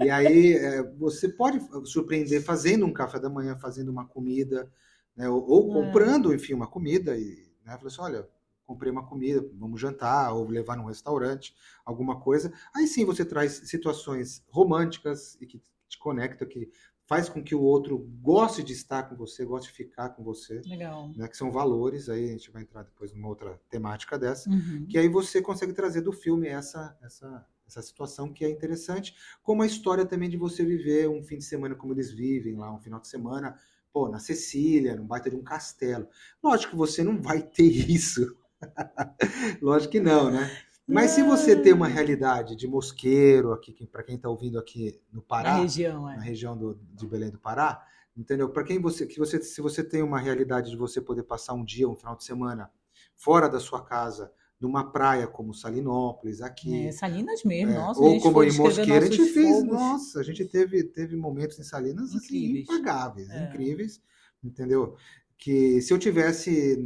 e 0.00 0.10
aí, 0.10 0.54
é, 0.54 0.82
você 0.94 1.28
pode 1.28 1.60
surpreender 1.88 2.42
fazendo 2.42 2.86
um 2.86 2.92
café 2.92 3.18
da 3.18 3.28
manhã, 3.28 3.56
fazendo 3.56 3.90
uma 3.90 4.06
comida, 4.06 4.70
né? 5.16 5.28
ou, 5.28 5.46
ou 5.48 5.70
É. 5.70 5.72
comprando, 5.84 6.34
enfim, 6.34 6.54
uma 6.54 6.66
comida. 6.66 7.16
E 7.16 7.50
né? 7.64 7.78
Assim: 7.84 8.00
olha, 8.00 8.28
comprei 8.66 8.90
uma 8.90 9.06
comida, 9.06 9.44
vamos 9.54 9.80
jantar, 9.80 10.32
ou 10.32 10.48
levar 10.48 10.76
num 10.76 10.86
restaurante, 10.86 11.54
alguma 11.84 12.20
coisa. 12.20 12.52
Aí 12.74 12.86
sim 12.86 13.04
você 13.04 13.24
traz 13.24 13.52
situações 13.64 14.44
românticas 14.48 15.36
e 15.40 15.46
que 15.46 15.60
te 15.88 15.98
conecta, 15.98 16.46
que 16.46 16.70
faz 17.04 17.28
com 17.28 17.42
que 17.42 17.56
o 17.56 17.60
outro 17.62 17.98
goste 18.22 18.62
de 18.62 18.72
estar 18.72 19.02
com 19.02 19.16
você, 19.16 19.44
goste 19.44 19.68
de 19.70 19.76
ficar 19.76 20.10
com 20.10 20.22
você, 20.22 20.60
Legal. 20.64 21.10
né? 21.16 21.26
que 21.26 21.36
são 21.36 21.50
valores. 21.50 22.08
Aí 22.08 22.26
a 22.26 22.32
gente 22.32 22.52
vai 22.52 22.62
entrar 22.62 22.84
depois 22.84 23.12
numa 23.12 23.26
outra 23.26 23.60
temática 23.68 24.16
dessa 24.16 24.48
Uhum. 24.48 24.86
que 24.88 24.96
aí 24.96 25.08
você 25.08 25.42
consegue 25.42 25.72
trazer 25.72 26.02
do 26.02 26.12
filme 26.12 26.46
essa, 26.46 26.96
essa, 27.02 27.44
essa 27.70 27.82
situação 27.82 28.32
que 28.32 28.44
é 28.44 28.50
interessante, 28.50 29.14
como 29.42 29.62
a 29.62 29.66
história 29.66 30.04
também 30.04 30.28
de 30.28 30.36
você 30.36 30.64
viver 30.64 31.08
um 31.08 31.22
fim 31.22 31.38
de 31.38 31.44
semana 31.44 31.74
como 31.74 31.92
eles 31.92 32.10
vivem 32.10 32.56
lá, 32.56 32.72
um 32.74 32.80
final 32.80 33.00
de 33.00 33.08
semana, 33.08 33.56
pô, 33.92 34.08
na 34.08 34.18
Sicília, 34.18 34.96
num 34.96 35.06
baita 35.06 35.30
de 35.30 35.36
um 35.36 35.42
castelo. 35.42 36.08
Lógico 36.42 36.72
que 36.72 36.76
você 36.76 37.04
não 37.04 37.22
vai 37.22 37.40
ter 37.46 37.70
isso. 37.70 38.36
Lógico 39.62 39.92
que 39.92 40.00
não, 40.00 40.30
né? 40.30 40.50
Mas 40.86 41.12
se 41.12 41.22
você 41.22 41.54
tem 41.54 41.72
uma 41.72 41.86
realidade 41.86 42.56
de 42.56 42.66
mosqueiro 42.66 43.52
aqui, 43.52 43.86
para 43.86 44.02
quem 44.02 44.16
está 44.16 44.28
ouvindo 44.28 44.58
aqui 44.58 45.00
no 45.12 45.22
Pará, 45.22 45.54
Na 45.54 45.60
região, 45.60 46.02
na 46.02 46.16
é. 46.16 46.20
região 46.20 46.56
do, 46.56 46.74
de 46.74 47.06
Belém 47.06 47.30
do 47.30 47.38
Pará, 47.38 47.86
entendeu? 48.16 48.50
Para 48.50 48.64
quem 48.64 48.80
você, 48.80 49.06
que 49.06 49.16
você, 49.16 49.40
se 49.40 49.60
você 49.60 49.84
tem 49.84 50.02
uma 50.02 50.18
realidade 50.18 50.70
de 50.70 50.76
você 50.76 51.00
poder 51.00 51.22
passar 51.22 51.54
um 51.54 51.64
dia, 51.64 51.88
um 51.88 51.94
final 51.94 52.16
de 52.16 52.24
semana 52.24 52.68
fora 53.14 53.48
da 53.48 53.60
sua 53.60 53.84
casa, 53.84 54.32
numa 54.60 54.92
praia 54.92 55.26
como 55.26 55.54
Salinópolis, 55.54 56.42
aqui, 56.42 56.86
É, 56.86 56.92
Salinas 56.92 57.42
mesmo, 57.44 57.72
é, 57.72 57.74
nossa. 57.76 58.00
ou 58.00 58.20
como 58.20 58.42
em 58.44 58.52
Mosqueira, 58.52 59.06
a 59.06 59.10
gente 59.10 59.24
fez, 59.32 59.56
fogos. 59.56 59.72
nossa, 59.72 60.20
a 60.20 60.22
gente 60.22 60.44
teve, 60.44 60.84
teve 60.84 61.16
momentos 61.16 61.58
em 61.58 61.62
Salinas 61.64 62.14
assim, 62.14 62.36
Incríveis. 62.50 62.64
impagáveis, 62.68 63.30
É. 63.30 63.44
incríveis, 63.44 64.02
entendeu? 64.44 64.96
Que 65.38 65.80
se 65.80 65.92
eu 65.92 65.98
tivesse 65.98 66.76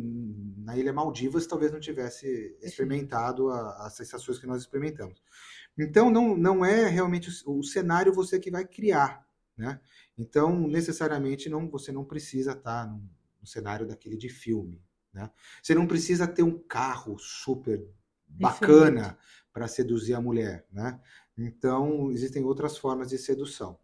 na 0.59 0.77
Ilha 0.77 0.93
Maldivas, 0.93 1.47
talvez 1.47 1.73
não 1.73 1.81
tivesse 1.81 2.57
experimentado 2.63 3.51
a- 3.51 3.87
as 3.87 3.95
sensações 3.97 4.39
que 4.39 4.47
nós 4.47 4.63
experimentamos. 4.63 5.21
Então, 5.77 6.09
não, 6.11 6.37
não 6.37 6.65
é 6.65 6.87
realmente 6.89 7.29
o, 7.45 7.59
o 7.59 7.65
cenário 7.65 8.13
você 8.13 8.39
que 8.39 8.51
vai 8.53 8.65
criar, 8.65 9.27
né? 9.57 9.81
Então, 10.17 10.69
necessariamente, 10.69 11.49
não, 11.49 11.69
você 11.69 11.91
não 11.91 12.05
precisa 12.05 12.53
estar 12.53 12.87
no, 12.87 13.03
no 13.41 13.47
cenário 13.47 13.85
daquele 13.89 14.17
de 14.17 14.29
filme, 14.29 14.81
né? 15.14 15.31
Você 15.62 15.74
não 15.74 15.87
precisa 15.87 16.27
ter 16.27 16.42
um 16.42 16.59
carro 16.59 17.16
super 17.18 17.83
bacana 18.27 19.16
para 19.53 19.68
seduzir 19.68 20.14
a 20.14 20.20
mulher, 20.20 20.66
né? 20.72 21.00
Então, 21.38 22.11
existem 22.11 22.44
outras 22.44 22.77
formas 22.77 23.09
de 23.09 23.18
sedução. 23.18 23.79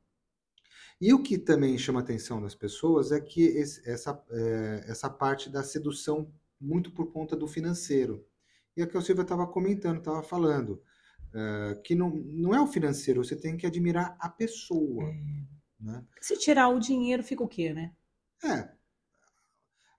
E 1.00 1.14
o 1.14 1.22
que 1.22 1.38
também 1.38 1.78
chama 1.78 2.00
a 2.00 2.02
atenção 2.02 2.42
das 2.42 2.54
pessoas 2.54 3.10
é 3.12 3.20
que 3.20 3.42
esse- 3.42 3.88
essa, 3.88 4.22
é, 4.30 4.84
essa 4.88 5.08
parte 5.08 5.48
da 5.48 5.62
sedução 5.62 6.30
muito 6.60 6.92
por 6.92 7.10
conta 7.10 7.34
do 7.34 7.46
financeiro. 7.46 8.26
E 8.76 8.82
é 8.82 8.84
o 8.84 8.88
que 8.88 8.96
a 8.98 9.00
Silvia 9.00 9.22
estava 9.22 9.46
comentando, 9.46 9.98
estava 9.98 10.22
falando, 10.22 10.82
é, 11.32 11.80
que 11.84 11.94
não, 11.94 12.10
não 12.10 12.54
é 12.54 12.60
o 12.60 12.66
financeiro, 12.66 13.24
você 13.24 13.34
tem 13.36 13.56
que 13.56 13.66
admirar 13.66 14.16
a 14.20 14.28
pessoa, 14.28 15.04
É. 15.04 15.22
né? 15.80 16.04
Se 16.20 16.36
tirar 16.36 16.68
o 16.68 16.78
dinheiro, 16.78 17.22
fica 17.22 17.42
o 17.42 17.48
quê, 17.48 17.72
né? 17.72 17.94
É. 18.44 18.68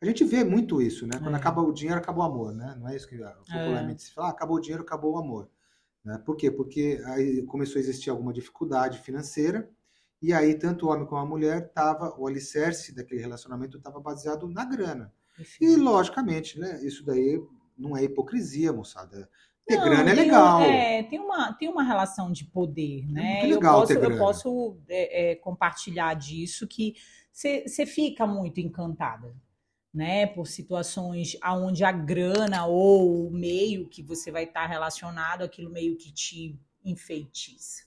A 0.02 0.06
gente 0.06 0.24
vê 0.24 0.44
muito 0.44 0.82
isso, 0.82 1.06
né? 1.06 1.20
Quando 1.20 1.36
É. 1.36 1.38
acaba 1.38 1.62
o 1.62 1.72
dinheiro, 1.72 2.00
acaba 2.00 2.20
o 2.20 2.24
amor, 2.24 2.54
né? 2.54 2.76
Não 2.80 2.88
é 2.90 2.96
isso 2.96 3.08
que 3.08 3.22
ah, 3.24 3.36
popularmente 3.52 4.02
se 4.02 4.12
fala, 4.14 4.28
ah, 4.28 4.32
acabou 4.32 4.58
o 4.58 4.60
dinheiro, 4.60 4.82
acabou 4.82 5.14
o 5.14 5.18
amor. 5.18 5.48
Né? 6.04 6.18
Por 6.26 6.36
quê? 6.36 6.50
Porque 6.50 7.00
aí 7.06 7.44
começou 7.44 7.78
a 7.78 7.82
existir 7.82 8.10
alguma 8.10 8.34
dificuldade 8.34 8.98
financeira, 9.00 9.70
e 10.20 10.34
aí 10.34 10.56
tanto 10.56 10.88
o 10.88 10.90
homem 10.90 11.06
como 11.06 11.22
a 11.22 11.26
mulher 11.26 11.72
tava, 11.72 12.16
o 12.18 12.28
alicerce 12.28 12.96
daquele 12.96 13.22
relacionamento 13.22 13.78
estava 13.78 14.00
baseado 14.00 14.48
na 14.48 14.66
grana. 14.66 15.14
E, 15.38 15.42
Enfim. 15.44 15.76
logicamente, 15.78 16.60
né? 16.60 16.80
Isso 16.84 17.06
daí 17.06 17.40
não 17.78 17.96
é 17.96 18.04
hipocrisia, 18.04 18.74
moçada. 18.74 19.30
Ter 19.68 19.78
Não, 19.78 19.84
grana 19.84 20.10
é 20.10 20.14
legal. 20.14 20.62
é, 20.62 21.04
tem, 21.04 21.20
uma, 21.20 21.54
tem 21.54 21.70
uma 21.70 21.84
relação 21.84 22.32
de 22.32 22.46
poder, 22.46 23.06
né? 23.08 23.34
muito 23.42 23.46
eu 23.46 23.56
legal 23.56 23.80
posso, 23.82 23.88
ter 23.88 23.96
eu 23.98 24.02
grana. 24.02 24.18
posso 24.18 24.78
é, 24.90 25.32
é, 25.32 25.36
compartilhar 25.36 26.16
disso 26.16 26.68
que 26.68 26.96
você 27.32 27.86
fica 27.86 28.26
muito 28.26 28.60
encantada, 28.60 29.36
né? 29.94 30.26
Por 30.26 30.48
situações 30.48 31.38
aonde 31.42 31.84
a 31.84 31.92
grana 31.92 32.66
ou 32.66 33.28
o 33.28 33.32
meio 33.32 33.88
que 33.88 34.02
você 34.02 34.32
vai 34.32 34.44
estar 34.46 34.66
relacionado, 34.66 35.44
aquilo 35.44 35.70
meio 35.70 35.98
que 35.98 36.12
te 36.12 36.60
enfeitiça. 36.84 37.84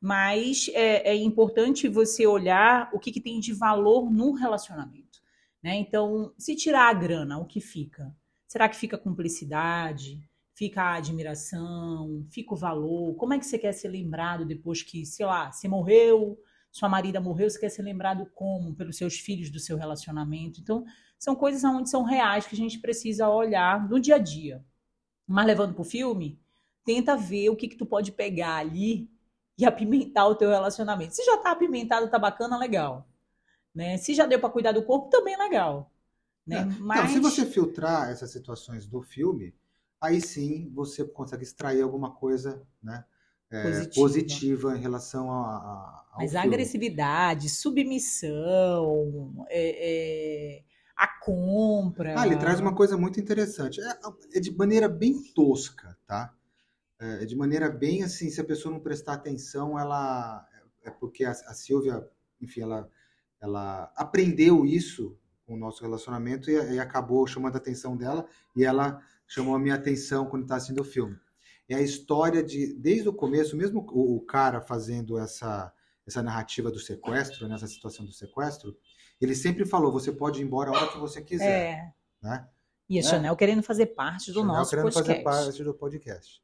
Mas 0.00 0.70
é, 0.72 1.10
é 1.10 1.14
importante 1.14 1.88
você 1.88 2.26
olhar 2.26 2.90
o 2.92 2.98
que, 2.98 3.12
que 3.12 3.20
tem 3.20 3.38
de 3.38 3.52
valor 3.52 4.10
no 4.10 4.32
relacionamento. 4.32 5.20
Né? 5.62 5.76
Então, 5.76 6.32
se 6.38 6.56
tirar 6.56 6.88
a 6.88 6.94
grana, 6.94 7.38
o 7.38 7.44
que 7.44 7.60
fica? 7.60 8.14
Será 8.48 8.68
que 8.68 8.76
fica 8.76 8.96
cumplicidade? 8.96 10.18
Fica 10.54 10.82
a 10.82 10.94
admiração? 10.94 12.26
Fica 12.30 12.54
o 12.54 12.56
valor? 12.56 13.14
Como 13.16 13.34
é 13.34 13.38
que 13.38 13.44
você 13.46 13.58
quer 13.58 13.72
ser 13.72 13.88
lembrado 13.88 14.44
depois 14.46 14.82
que, 14.82 15.04
sei 15.04 15.26
lá, 15.26 15.52
você 15.52 15.68
morreu, 15.68 16.38
sua 16.70 16.88
marida 16.88 17.20
morreu, 17.20 17.50
você 17.50 17.58
quer 17.58 17.68
ser 17.68 17.82
lembrado 17.82 18.26
como? 18.34 18.74
Pelos 18.74 18.96
seus 18.96 19.18
filhos 19.18 19.50
do 19.50 19.58
seu 19.58 19.76
relacionamento. 19.76 20.60
Então, 20.60 20.84
são 21.18 21.34
coisas 21.34 21.62
onde 21.64 21.90
são 21.90 22.02
reais 22.02 22.46
que 22.46 22.54
a 22.54 22.58
gente 22.58 22.78
precisa 22.78 23.28
olhar 23.28 23.88
no 23.88 24.00
dia 24.00 24.14
a 24.14 24.18
dia. 24.18 24.64
Mas 25.26 25.46
levando 25.46 25.74
pro 25.74 25.84
filme, 25.84 26.40
tenta 26.84 27.16
ver 27.16 27.50
o 27.50 27.56
que, 27.56 27.68
que 27.68 27.76
tu 27.76 27.84
pode 27.84 28.12
pegar 28.12 28.56
ali 28.56 29.10
e 29.58 29.66
apimentar 29.66 30.26
o 30.26 30.34
teu 30.34 30.48
relacionamento. 30.48 31.14
Se 31.14 31.24
já 31.24 31.36
tá 31.38 31.50
apimentado, 31.50 32.08
tá 32.08 32.18
bacana, 32.18 32.56
legal. 32.56 33.06
Né? 33.74 33.98
Se 33.98 34.14
já 34.14 34.26
deu 34.26 34.40
para 34.40 34.50
cuidar 34.50 34.72
do 34.72 34.82
corpo, 34.82 35.10
também 35.10 35.36
legal. 35.36 35.92
Né? 36.46 36.60
É. 36.60 36.64
Mas... 36.80 37.10
Então, 37.10 37.30
se 37.30 37.42
você 37.42 37.46
filtrar 37.46 38.10
essas 38.10 38.30
situações 38.30 38.86
do 38.86 39.02
filme, 39.02 39.54
aí 40.00 40.20
sim 40.20 40.70
você 40.72 41.04
consegue 41.04 41.42
extrair 41.42 41.82
alguma 41.82 42.12
coisa, 42.12 42.66
né? 42.82 43.04
É, 43.50 43.62
Positiva. 43.62 43.94
positiva 43.94 44.76
em 44.76 44.80
relação 44.80 45.32
a, 45.32 45.56
a, 45.56 46.14
Mas 46.18 46.30
filme. 46.30 46.46
agressividade, 46.46 47.48
submissão, 47.48 49.44
é, 49.48 50.58
é, 50.58 50.62
a 50.96 51.08
compra. 51.20 52.14
Ah, 52.20 52.26
ele 52.26 52.36
traz 52.36 52.60
uma 52.60 52.74
coisa 52.74 52.96
muito 52.96 53.18
interessante. 53.18 53.80
É, 53.80 53.98
é 54.34 54.40
de 54.40 54.54
maneira 54.56 54.88
bem 54.88 55.20
tosca, 55.34 55.96
tá? 56.06 56.32
É 56.98 57.24
de 57.24 57.34
maneira 57.34 57.70
bem 57.70 58.02
assim, 58.02 58.30
se 58.30 58.40
a 58.40 58.44
pessoa 58.44 58.72
não 58.72 58.80
prestar 58.80 59.14
atenção, 59.14 59.78
ela 59.78 60.46
é 60.84 60.90
porque 60.90 61.24
a, 61.24 61.30
a 61.30 61.54
Silvia, 61.54 62.06
enfim, 62.40 62.60
ela, 62.60 62.88
ela 63.40 63.92
aprendeu 63.96 64.66
isso 64.66 65.18
com 65.46 65.54
o 65.54 65.58
nosso 65.58 65.82
relacionamento 65.82 66.50
e, 66.50 66.74
e 66.74 66.78
acabou 66.78 67.26
chamando 67.26 67.54
a 67.54 67.58
atenção 67.58 67.96
dela 67.96 68.26
e 68.54 68.64
ela 68.64 69.02
chamou 69.26 69.54
a 69.54 69.58
minha 69.58 69.74
atenção 69.74 70.26
quando 70.26 70.42
está 70.42 70.56
assistindo 70.56 70.80
o 70.80 70.84
filme. 70.84 71.18
É 71.70 71.76
a 71.76 71.80
história 71.80 72.42
de, 72.42 72.74
desde 72.74 73.08
o 73.08 73.12
começo, 73.12 73.56
mesmo 73.56 73.86
o, 73.92 74.16
o 74.16 74.20
cara 74.20 74.60
fazendo 74.60 75.16
essa, 75.16 75.72
essa 76.04 76.20
narrativa 76.20 76.68
do 76.68 76.80
sequestro, 76.80 77.46
nessa 77.46 77.68
situação 77.68 78.04
do 78.04 78.12
sequestro, 78.12 78.76
ele 79.20 79.36
sempre 79.36 79.64
falou: 79.64 79.92
você 79.92 80.10
pode 80.10 80.40
ir 80.40 80.44
embora 80.44 80.70
a 80.70 80.72
hora 80.74 80.92
que 80.92 80.98
você 80.98 81.22
quiser. 81.22 81.46
É. 81.46 81.94
Né? 82.20 82.48
E 82.88 82.98
a 82.98 83.00
É. 83.00 83.04
Chanel 83.04 83.36
querendo 83.36 83.62
fazer 83.62 83.86
parte 83.86 84.32
do 84.32 84.40
Chanel 84.40 84.56
nosso 84.56 84.70
querendo 84.70 84.92
podcast. 84.92 85.22
fazer 85.22 85.44
parte 85.44 85.62
do 85.62 85.74
podcast. 85.74 86.42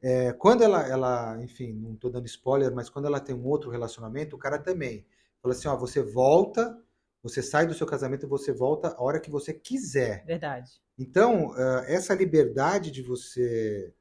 É, 0.00 0.32
quando 0.32 0.62
ela, 0.62 0.86
ela, 0.86 1.42
enfim, 1.42 1.72
não 1.72 1.94
estou 1.94 2.10
dando 2.10 2.26
spoiler, 2.26 2.72
mas 2.72 2.88
quando 2.88 3.06
ela 3.06 3.20
tem 3.20 3.34
um 3.34 3.44
outro 3.44 3.70
relacionamento, 3.70 4.36
o 4.36 4.38
cara 4.38 4.58
também 4.58 5.04
fala 5.42 5.52
assim: 5.52 5.66
ó, 5.66 5.76
você 5.76 6.00
volta, 6.00 6.78
você 7.22 7.42
sai 7.42 7.66
do 7.66 7.74
seu 7.74 7.88
casamento 7.88 8.24
e 8.24 8.28
você 8.28 8.52
volta 8.52 8.94
a 8.96 9.02
hora 9.02 9.18
que 9.18 9.30
você 9.30 9.52
quiser. 9.52 10.24
Verdade. 10.24 10.70
Então, 10.96 11.52
eh, 11.56 11.94
essa 11.94 12.14
liberdade 12.14 12.90
de 12.90 13.02
você 13.02 13.92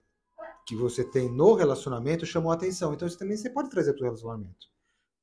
que 0.69 0.75
você 0.75 1.03
tem 1.03 1.27
no 1.27 1.55
relacionamento 1.55 2.27
chamou 2.27 2.51
a 2.51 2.55
atenção. 2.55 2.93
Então, 2.93 3.08
isso 3.08 3.17
também 3.17 3.36
você 3.36 3.49
pode 3.49 3.71
trazer 3.71 3.93
para 3.93 4.01
o 4.01 4.03
relacionamento. 4.05 4.67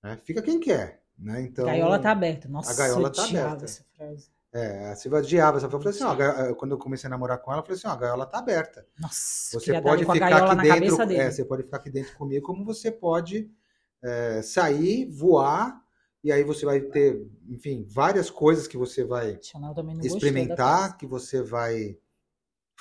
Né? 0.03 0.19
Fica 0.25 0.43
quem 0.43 0.59
quer. 0.59 1.03
Né? 1.17 1.43
Então, 1.43 1.65
a 1.69 1.71
gaiola 1.71 2.01
tá 2.01 2.11
aberta. 2.11 2.49
Nossa, 2.49 2.73
a 2.73 2.75
gaiola 2.75 3.11
tá 3.13 3.23
odiava 3.23 3.47
aberta. 3.47 3.65
essa 3.65 3.85
frase. 3.97 4.29
É, 4.53 4.89
a 4.91 4.97
Silvia 4.97 5.21
odiava 5.21 5.59
essa. 5.59 5.67
Eu 5.67 5.71
falei 5.71 5.89
assim, 5.91 6.03
ó, 6.05 6.15
ga- 6.17 6.53
quando 6.55 6.73
eu 6.73 6.79
comecei 6.79 7.07
a 7.07 7.11
namorar 7.11 7.39
com 7.39 7.53
ela, 7.53 7.61
eu 7.61 7.65
falei 7.65 7.79
assim, 7.79 7.87
ó, 7.87 7.93
a 7.93 7.97
gaiola 7.97 8.27
tá 8.27 8.39
aberta. 8.39 8.85
Nossa, 8.99 9.61
Você 9.61 9.73
pode 9.83 10.05
ficar 10.15 10.29
aqui 10.53 10.57
dentro. 10.81 10.97
É, 11.21 11.31
você 11.31 11.45
pode 11.45 11.63
ficar 11.63 11.77
aqui 11.77 11.91
dentro 11.91 12.17
comigo, 12.17 12.45
como 12.45 12.65
você 12.65 12.91
pode 12.91 13.49
é, 14.03 14.43
sair, 14.43 15.07
voar, 15.11 15.81
e 16.25 16.33
aí 16.33 16.43
você 16.43 16.67
vai 16.67 16.81
ter, 16.81 17.25
enfim, 17.49 17.87
várias 17.89 18.31
coisas 18.31 18.67
que 18.67 18.77
você 18.77 19.05
vai 19.05 19.39
experimentar, 20.17 20.97
que 20.97 21.07
você 21.07 21.41
vai 21.41 21.97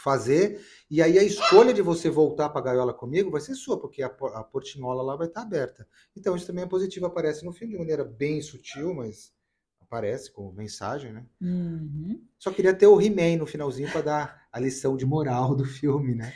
fazer, 0.05 0.63
e 0.87 1.01
aí 1.01 1.17
a 1.17 1.23
escolha 1.23 1.73
de 1.73 1.81
você 1.81 2.11
voltar 2.11 2.49
para 2.49 2.61
a 2.61 2.63
gaiola 2.63 2.93
comigo 2.93 3.31
vai 3.31 3.41
ser 3.41 3.55
sua, 3.55 3.81
porque 3.81 4.03
a, 4.03 4.05
a 4.05 4.43
portinhola 4.43 5.01
lá 5.01 5.15
vai 5.15 5.25
estar 5.25 5.41
aberta. 5.41 5.87
Então 6.15 6.35
isso 6.35 6.45
também 6.45 6.63
é 6.63 6.67
positivo, 6.67 7.07
aparece 7.07 7.43
no 7.43 7.51
filme 7.51 7.73
de 7.73 7.79
maneira 7.79 8.03
bem 8.03 8.39
sutil, 8.39 8.93
mas 8.93 9.33
aparece 9.81 10.31
com 10.31 10.51
mensagem, 10.51 11.11
né? 11.11 11.25
Uhum. 11.41 12.21
Só 12.37 12.51
queria 12.51 12.71
ter 12.71 12.85
o 12.85 13.01
He-Man 13.01 13.37
no 13.37 13.47
finalzinho 13.47 13.91
para 13.91 14.01
dar 14.01 14.47
a 14.51 14.59
lição 14.59 14.95
de 14.95 15.07
moral 15.07 15.55
do 15.55 15.65
filme, 15.65 16.13
né? 16.13 16.31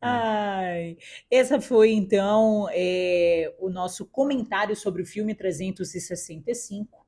Ai, 0.00 0.96
essa 1.30 1.60
foi 1.60 1.92
então 1.92 2.66
é, 2.72 3.54
o 3.58 3.68
nosso 3.68 4.06
comentário 4.06 4.74
sobre 4.74 5.02
o 5.02 5.06
filme 5.06 5.34
365. 5.34 7.06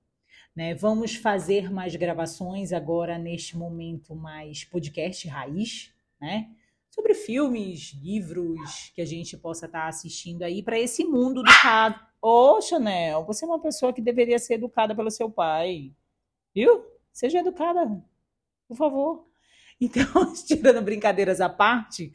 Né? 0.55 0.75
Vamos 0.75 1.17
fazer 1.17 1.73
mais 1.73 1.97
gravações 1.97 2.75
agora 2.75 3.19
neste 3.19 3.57
momento 3.57 4.14
mais 4.14 4.64
podcast 4.64 5.27
raiz, 5.27 5.94
né? 6.25 6.49
Sobre 6.89 7.13
filmes, 7.13 7.93
livros 8.03 8.91
que 8.95 9.03
a 9.03 9.05
gente 9.05 9.37
possa 9.37 9.67
estar 9.67 9.89
assistindo 9.89 10.43
aí 10.43 10.63
para 10.63 10.79
esse 10.79 11.05
mundo 11.05 11.43
do 11.43 11.51
educado. 11.51 12.01
Ô, 12.23 12.63
Chanel, 12.63 13.27
você 13.27 13.45
é 13.45 13.49
uma 13.49 13.61
pessoa 13.61 13.93
que 13.93 14.01
deveria 14.01 14.39
ser 14.39 14.55
educada 14.55 14.95
pelo 14.95 15.11
seu 15.11 15.31
pai. 15.31 15.93
Viu? 16.55 16.83
Seja 17.13 17.41
educada, 17.41 18.03
por 18.67 18.77
favor. 18.77 19.29
Então, 19.79 20.33
tirando 20.47 20.81
brincadeiras 20.81 21.43
à 21.43 21.49
parte, 21.49 22.11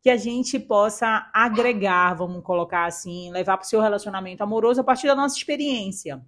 que 0.00 0.08
a 0.08 0.16
gente 0.16 0.58
possa 0.58 1.30
agregar, 1.34 2.14
vamos 2.14 2.42
colocar 2.42 2.86
assim, 2.86 3.30
levar 3.30 3.58
para 3.58 3.66
o 3.66 3.68
seu 3.68 3.82
relacionamento 3.82 4.42
amoroso 4.42 4.80
a 4.80 4.84
partir 4.84 5.08
da 5.08 5.14
nossa 5.14 5.36
experiência, 5.36 6.24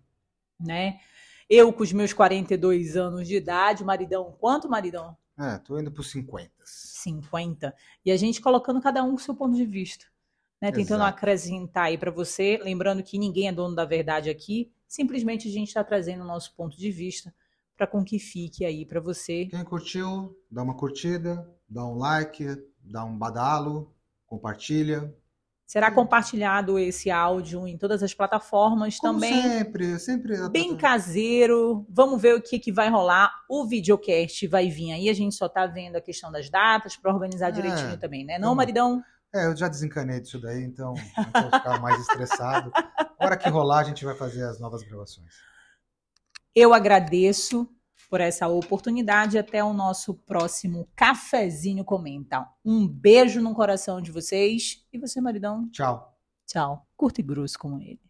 né? 0.60 1.00
Eu 1.48 1.72
com 1.72 1.82
os 1.82 1.92
meus 1.92 2.12
42 2.12 2.96
anos 2.96 3.26
de 3.26 3.36
idade, 3.36 3.82
maridão, 3.82 4.36
quanto 4.38 4.68
maridão? 4.68 5.16
É, 5.38 5.58
tô 5.58 5.78
indo 5.78 5.90
pros 5.90 6.10
50. 6.10 6.50
50. 6.64 7.74
E 8.04 8.10
a 8.10 8.16
gente 8.16 8.40
colocando 8.40 8.80
cada 8.80 9.02
um 9.02 9.10
com 9.10 9.16
o 9.16 9.18
seu 9.18 9.34
ponto 9.34 9.56
de 9.56 9.66
vista, 9.66 10.06
né? 10.60 10.70
Tentando 10.70 11.02
Exato. 11.02 11.16
acrescentar 11.16 11.84
aí 11.86 11.98
para 11.98 12.10
você, 12.10 12.58
lembrando 12.62 13.02
que 13.02 13.18
ninguém 13.18 13.48
é 13.48 13.52
dono 13.52 13.74
da 13.74 13.84
verdade 13.84 14.30
aqui, 14.30 14.72
simplesmente 14.86 15.48
a 15.48 15.50
gente 15.50 15.68
está 15.68 15.82
trazendo 15.82 16.22
o 16.22 16.26
nosso 16.26 16.54
ponto 16.54 16.76
de 16.76 16.90
vista 16.90 17.34
para 17.76 17.86
com 17.86 18.04
que 18.04 18.18
fique 18.18 18.64
aí 18.64 18.86
para 18.86 19.00
você. 19.00 19.46
Quem 19.46 19.64
curtiu, 19.64 20.38
dá 20.48 20.62
uma 20.62 20.76
curtida, 20.76 21.50
dá 21.68 21.84
um 21.84 21.96
like, 21.96 22.46
dá 22.78 23.04
um 23.04 23.18
badalo, 23.18 23.92
compartilha. 24.26 25.12
Será 25.66 25.90
compartilhado 25.90 26.78
esse 26.78 27.10
áudio 27.10 27.66
em 27.66 27.76
todas 27.78 28.02
as 28.02 28.12
plataformas 28.12 28.98
Como 28.98 29.14
também. 29.14 29.42
sempre, 29.42 29.98
sempre. 29.98 30.48
bem 30.50 30.76
caseiro. 30.76 31.86
Vamos 31.88 32.20
ver 32.20 32.34
o 32.36 32.42
que, 32.42 32.58
que 32.58 32.70
vai 32.70 32.88
rolar. 32.90 33.32
O 33.48 33.66
videocast 33.66 34.46
vai 34.46 34.68
vir 34.68 34.92
aí. 34.92 35.08
A 35.08 35.14
gente 35.14 35.34
só 35.34 35.48
tá 35.48 35.66
vendo 35.66 35.96
a 35.96 36.00
questão 36.00 36.30
das 36.30 36.50
datas 36.50 36.96
para 36.96 37.12
organizar 37.12 37.48
É, 37.48 37.52
direitinho 37.52 37.98
também, 37.98 38.24
né? 38.24 38.38
Não, 38.38 38.54
maridão? 38.54 39.02
É, 39.34 39.46
eu 39.46 39.56
já 39.56 39.66
desencanei 39.66 40.20
disso 40.20 40.40
daí, 40.40 40.62
então 40.62 40.94
não 41.16 41.42
vou 41.42 41.50
ficar 41.58 41.80
mais 41.80 41.98
estressado. 42.02 42.70
Hora 43.18 43.36
que 43.36 43.48
rolar, 43.48 43.80
a 43.80 43.84
gente 43.84 44.04
vai 44.04 44.14
fazer 44.14 44.44
as 44.44 44.60
novas 44.60 44.82
gravações. 44.82 45.32
Eu 46.54 46.72
agradeço 46.72 47.68
por 48.08 48.20
essa 48.20 48.48
oportunidade. 48.48 49.38
Até 49.38 49.62
o 49.62 49.72
nosso 49.72 50.14
próximo 50.14 50.88
cafezinho 50.94 51.84
comenta. 51.84 52.48
Um 52.64 52.86
beijo 52.86 53.40
no 53.40 53.54
coração 53.54 54.00
de 54.00 54.10
vocês. 54.10 54.86
E 54.92 54.98
você, 54.98 55.20
maridão? 55.20 55.68
Tchau. 55.70 56.16
Tchau. 56.46 56.86
Curto 56.96 57.20
e 57.20 57.24
grosso 57.24 57.58
como 57.58 57.80
ele. 57.80 58.00